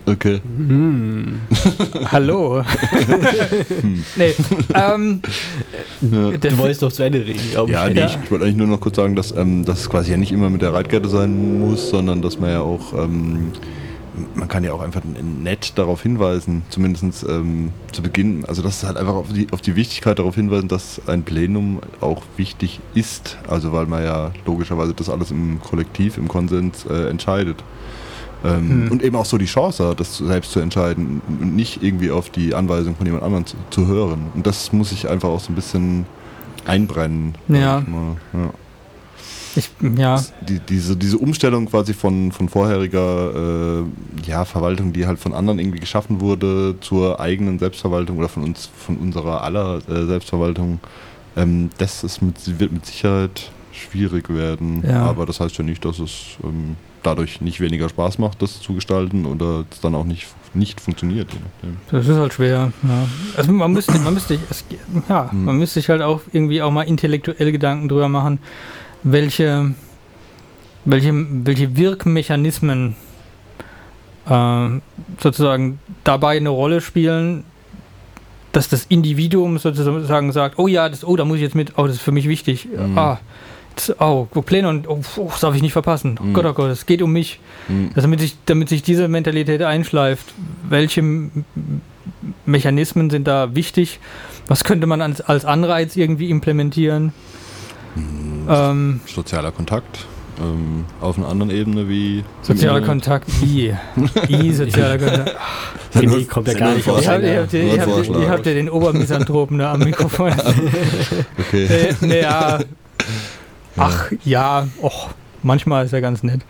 [0.07, 0.41] Okay.
[0.57, 1.39] Hm.
[2.11, 2.63] hallo.
[4.17, 4.35] nee,
[4.75, 5.21] ähm,
[6.01, 6.31] Ja.
[6.31, 7.95] der Du wolltest doch zu Ende reden, Ja, ich.
[7.95, 10.33] nee, ich, ich wollte eigentlich nur noch kurz sagen, dass ähm, das quasi ja nicht
[10.33, 13.53] immer mit der Reitkette sein muss, sondern dass man ja auch, ähm,
[14.35, 18.85] man kann ja auch einfach nett darauf hinweisen, zumindest ähm, zu Beginn, also das ist
[18.85, 23.39] halt einfach auf die, auf die Wichtigkeit darauf hinweisen, dass ein Plenum auch wichtig ist,
[23.49, 27.63] also weil man ja logischerweise das alles im Kollektiv, im Konsens äh, entscheidet.
[28.45, 28.93] Ähm, Hm.
[28.93, 32.31] Und eben auch so die Chance hat, das selbst zu entscheiden und nicht irgendwie auf
[32.31, 34.27] die Anweisung von jemand anderem zu, zu hören.
[34.35, 36.07] Und das muss ich einfach auch so ein bisschen
[36.65, 37.35] einbrennen.
[37.49, 37.83] Ja.
[38.33, 38.51] ja.
[39.59, 45.19] Ich, ja, Die, diese, diese Umstellung quasi von, von vorheriger äh, ja, Verwaltung, die halt
[45.19, 50.07] von anderen irgendwie geschaffen wurde, zur eigenen Selbstverwaltung oder von uns, von unserer aller äh,
[50.07, 50.81] Selbstverwaltung,
[51.37, 54.83] ähm, das ist mit, wird mit Sicherheit schwierig werden.
[54.87, 55.05] Ja.
[55.05, 58.75] Aber das heißt ja nicht, dass es ähm, dadurch nicht weniger Spaß macht, das zu
[58.75, 61.29] gestalten oder es dann auch nicht, nicht funktioniert.
[61.91, 62.73] Das ist halt schwer.
[62.83, 63.09] Ja.
[63.37, 64.65] Also man müsste, man müsste, es,
[65.09, 65.45] ja, Hm.
[65.45, 68.41] man müsste sich halt auch irgendwie auch mal intellektuelle Gedanken drüber machen,
[69.03, 69.75] welche,
[70.85, 71.13] welche,
[71.45, 72.95] welche Wirkmechanismen
[74.29, 74.69] äh,
[75.21, 77.45] sozusagen dabei eine Rolle spielen,
[78.53, 81.87] dass das Individuum sozusagen sagt, oh ja, das, oh, da muss ich jetzt mit, oh,
[81.87, 82.67] das ist für mich wichtig.
[82.67, 82.99] Mhm.
[82.99, 83.19] Ah,
[84.01, 86.19] oh, Pläne und oh, oh, das darf ich nicht verpassen.
[86.21, 86.33] Oh Mhm.
[86.35, 87.41] Gott, oh Gott, es geht um mich.
[87.69, 87.91] Hm.
[87.91, 90.27] Also damit sich, damit sich diese Mentalität einschleift,
[90.69, 91.03] welche
[92.47, 94.01] Mechanismen sind da wichtig?
[94.47, 97.13] Was könnte man als, als Anreiz irgendwie implementieren?
[98.49, 100.07] Ähm, Sozialer Kontakt
[100.41, 103.75] ähm, auf einer anderen Ebene wie sozialer wie- Kontakt, I.
[104.29, 105.37] I, sozialer Kontakt.
[105.95, 107.15] René kommt ja gar nicht aus Ich Vorschlag.
[107.15, 108.21] habe seiner- hab, den- Nur ein ich hab, Vorschlag.
[108.23, 110.33] ich hab dir den Obermisanthropen da am Mikrofon.
[111.39, 111.95] Okay.
[112.01, 112.59] nee, nee, ja.
[113.77, 115.09] Ach, ja, och,
[115.43, 116.41] manchmal ist er ganz nett.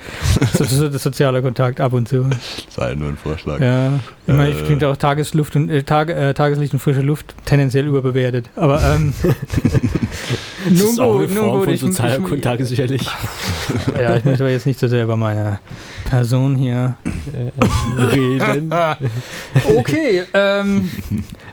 [0.55, 2.28] So, so, das sozialer Kontakt ab und zu.
[2.70, 3.61] Sei nur ein Vorschlag.
[3.61, 3.92] Ja,
[4.26, 4.64] ich meine, ich Äh.
[4.64, 8.49] finde auch Tagesluft und äh, Tag, äh, Tageslicht und frische Luft tendenziell überbewertet.
[8.57, 9.12] Aber ähm,
[10.65, 13.09] Das Nun ist auch eine gut, nun Form gut, von Kontakt sicherlich.
[13.99, 15.61] Ja, ich möchte aber jetzt nicht so sehr über meine
[16.09, 16.97] Person hier.
[18.13, 18.73] Reden.
[19.77, 20.91] Okay, ähm,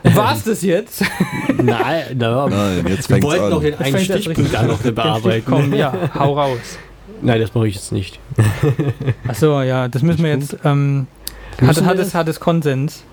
[0.03, 1.03] war's das jetzt?
[1.62, 5.45] Nein, na, Nein, jetzt wir wollten noch den einen Stichpunkt an noch bearbeiten.
[5.47, 6.78] Komm, ja, hau raus.
[7.22, 8.20] Nein, das mache ich jetzt nicht.
[9.28, 10.58] Achso, ja, das müssen wir jetzt.
[10.64, 11.08] Ähm,
[11.58, 13.03] hat, Müssen hat, wir es, hat es Konsens?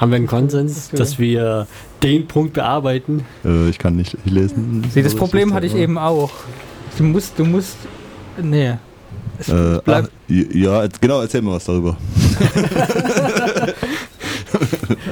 [0.00, 0.96] Haben wir einen Konsens, Okay.
[0.96, 1.66] dass wir
[2.02, 3.24] den Punkt bearbeiten?
[3.44, 4.84] Äh, ich kann nicht lesen.
[4.92, 6.30] Sieh, das Problem hatte ich eben auch.
[6.96, 7.76] Du musst, du musst.
[8.42, 8.74] Nee.
[9.38, 11.96] Es Äh, ach, ja, jetzt- genau, erzähl mal was darüber.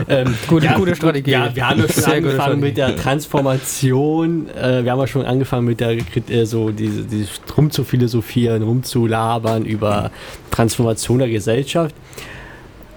[0.08, 1.30] Ähm, Gute- gute Strategie.
[1.32, 4.48] Ja, wir haben ja schon angefangen mit der Transformation.
[4.50, 9.64] Äh, wir haben ja schon angefangen mit der Krit- äh, so diese, diese rumzuphilosophieren, rumzulabern
[9.64, 10.10] über
[10.50, 11.94] Transformation der Gesellschaft.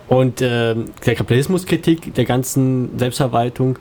[0.08, 3.78] Und ähm, der Kapitalismuskritik der ganzen Selbstverwaltung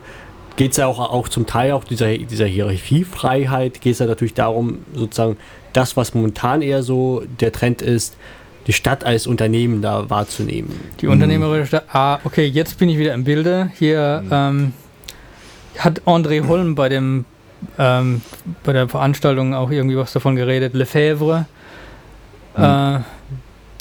[0.57, 4.33] geht es ja auch, auch zum Teil auch dieser, dieser Hierarchiefreiheit, geht es ja natürlich
[4.33, 5.37] darum, sozusagen
[5.73, 8.17] das, was momentan eher so der Trend ist,
[8.65, 10.73] die Stadt als Unternehmen da wahrzunehmen.
[10.99, 11.85] die unternehmerische Stadt.
[11.93, 13.71] Ah, okay, jetzt bin ich wieder im Bilde.
[13.77, 14.73] Hier ähm,
[15.77, 17.23] hat André Holm bei dem
[17.79, 18.21] ähm,
[18.63, 20.73] bei der Veranstaltung auch irgendwie was davon geredet.
[20.73, 21.45] Lefebvre.
[22.55, 22.99] Äh,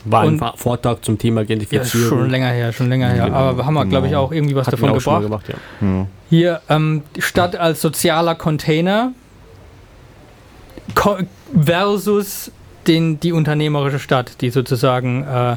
[0.08, 2.08] War ein Und- Vortrag zum Thema ja, Gentrifizierung.
[2.08, 3.24] schon länger her, schon länger her.
[3.26, 4.24] Genau, Aber haben wir, glaube ich, genau.
[4.24, 5.22] auch irgendwie was Hatten davon gebracht.
[5.22, 5.86] gemacht, ja.
[5.86, 6.06] Ja.
[6.30, 9.12] Hier ähm, Stadt als sozialer Container
[11.64, 12.50] versus
[12.86, 15.56] den, die unternehmerische Stadt, die sozusagen äh,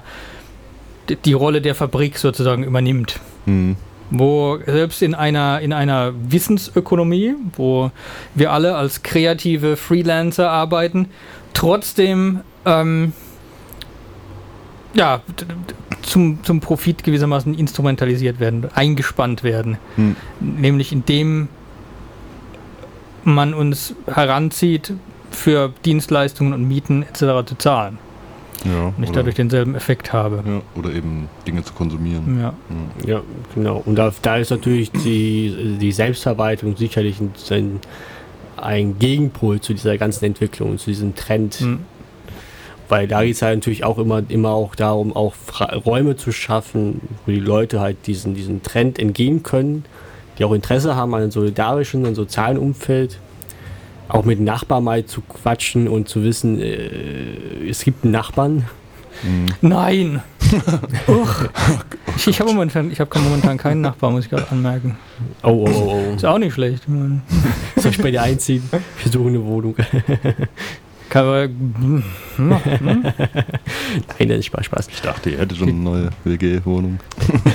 [1.09, 3.19] die, die Rolle der Fabrik sozusagen übernimmt.
[3.45, 3.75] Hm.
[4.11, 7.91] Wo selbst in einer, in einer Wissensökonomie, wo
[8.33, 11.09] wir alle als kreative Freelancer arbeiten,
[11.53, 13.13] trotzdem ähm,
[14.93, 15.21] ja,
[16.01, 20.15] zum, zum Profit gewissermaßen instrumentalisiert werden, eingespannt werden Hm.
[20.39, 21.47] nämlich indem
[23.23, 24.93] man uns heranzieht,
[25.31, 27.19] für Dienstleistungen und Mieten etc.
[27.47, 27.99] zu zahlen
[28.65, 30.43] Ja, und ich dadurch denselben Effekt habe.
[30.45, 32.39] ja, oder eben Dinge zu konsumieren.
[32.41, 32.53] Ja.
[32.69, 33.07] Hm.
[33.09, 33.21] Ja,
[33.53, 33.83] genau.
[33.85, 37.79] Und da, da ist natürlich die, die Selbstverwaltung sicherlich ein, ein,
[38.57, 41.55] ein Gegenpol zu dieser ganzen Entwicklung, zu diesem Trend.
[41.55, 41.79] Hm.
[42.89, 45.35] Weil da geht es halt natürlich auch immer, immer auch darum, auch
[45.85, 49.85] Räume zu schaffen, wo die Leute halt diesen, diesen Trend entgehen können,
[50.37, 53.19] die auch Interesse haben an einem solidarischen und sozialen Umfeld.
[54.07, 58.65] Auch mit Nachbarn mal zu quatschen und zu wissen, äh, es gibt einen Nachbarn.
[59.21, 59.45] Hm.
[59.61, 60.23] Nein!
[61.07, 61.43] Uch.
[62.17, 64.97] Ich, ich habe momentan, ich habe momentan keinen Nachbar, muss ich gerade anmerken.
[65.43, 66.15] Oh, oh, oh, oh.
[66.15, 66.87] Ist auch nicht schlecht.
[67.75, 68.67] Ich Soll ich bei dir einziehen?
[69.03, 69.75] Wir suchen eine Wohnung.
[71.09, 71.43] Kann man,
[71.79, 72.03] hm,
[72.37, 73.03] hm.
[74.19, 74.87] Nein, das ist Spaß.
[74.91, 76.99] Ich dachte, ihr hättet schon eine neue WG-Wohnung.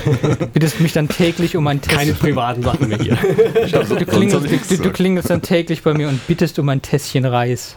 [0.53, 2.19] bittest mich dann täglich um ein Keine Tässchen.
[2.19, 3.17] privaten Sachen mehr hier.
[3.95, 7.77] Du klingelst, du, du klingelst dann täglich bei mir und bittest um ein Tässchen Reis.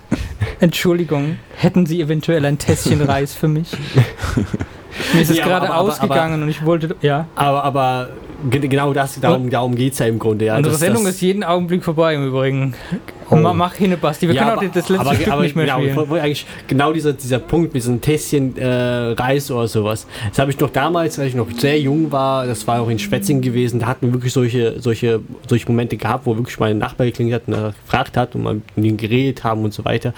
[0.59, 3.71] Entschuldigung, hätten Sie eventuell ein Tässchen Reis für mich?
[5.13, 6.95] Mir ist es Ja, gerade aber- aber- ausgegangen und ich wollte.
[7.01, 7.27] Ja.
[7.35, 8.09] Aber, aber
[8.49, 10.45] ge- genau das, darum, darum geht es ja im Grunde.
[10.45, 12.73] Ja, Unsere das, Sendung das, ist jeden Augenblick vorbei im Übrigen.
[13.29, 13.35] Oh.
[13.35, 14.27] Ma- Mach hin, Basti.
[14.27, 16.09] Wir ja, können auch das letzte aber, Stück aber nicht mehr genau, ich spielen.
[16.09, 20.07] wollte eigentlich genau dieser, dieser Punkt mit diesem Tässchen äh, Reis oder sowas.
[20.29, 22.99] Das habe ich noch damals, als ich noch sehr jung war, das war auch in
[22.99, 27.07] Schwetzing gewesen, da hatten wir wirklich solche, solche, solche Momente gehabt, wo wirklich mein Nachbar
[27.07, 30.13] geklingelt hat und er gefragt hat und wir mit ihm geredet haben und so weiter.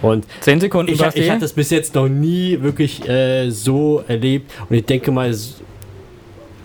[0.00, 1.20] Und Zehn Sekunden, ich, Basti.
[1.20, 5.32] ich hatte das bis jetzt noch nie wirklich äh, so erlebt und ich denke mal,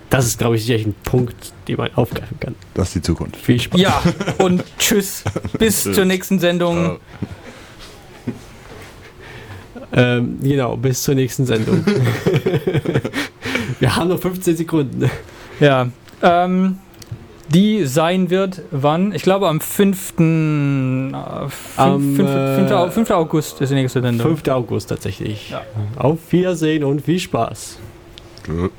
[0.09, 2.55] das ist, glaube ich, sicherlich ein Punkt, den man aufgreifen kann.
[2.73, 3.37] Das ist die Zukunft.
[3.37, 3.79] Viel Spaß.
[3.79, 4.01] ja,
[4.39, 5.23] und tschüss.
[5.59, 6.99] Bis zur nächsten Sendung.
[9.93, 11.85] Ähm, genau, bis zur nächsten Sendung.
[13.79, 15.09] Wir haben noch 15 Sekunden.
[15.61, 15.87] Ja.
[16.21, 16.77] Ähm,
[17.49, 19.13] die sein wird wann?
[19.13, 20.11] Ich glaube am 5.
[20.11, 21.13] Äh, 5,
[21.77, 23.11] Am, 5, 5, äh, 5.
[23.11, 24.27] August ist die nächste Sendung.
[24.27, 24.47] 5.
[24.49, 25.51] August tatsächlich.
[25.51, 25.61] Ja.
[25.95, 27.79] Auf Wiedersehen und viel Spaß.
[28.45, 28.69] Tschö.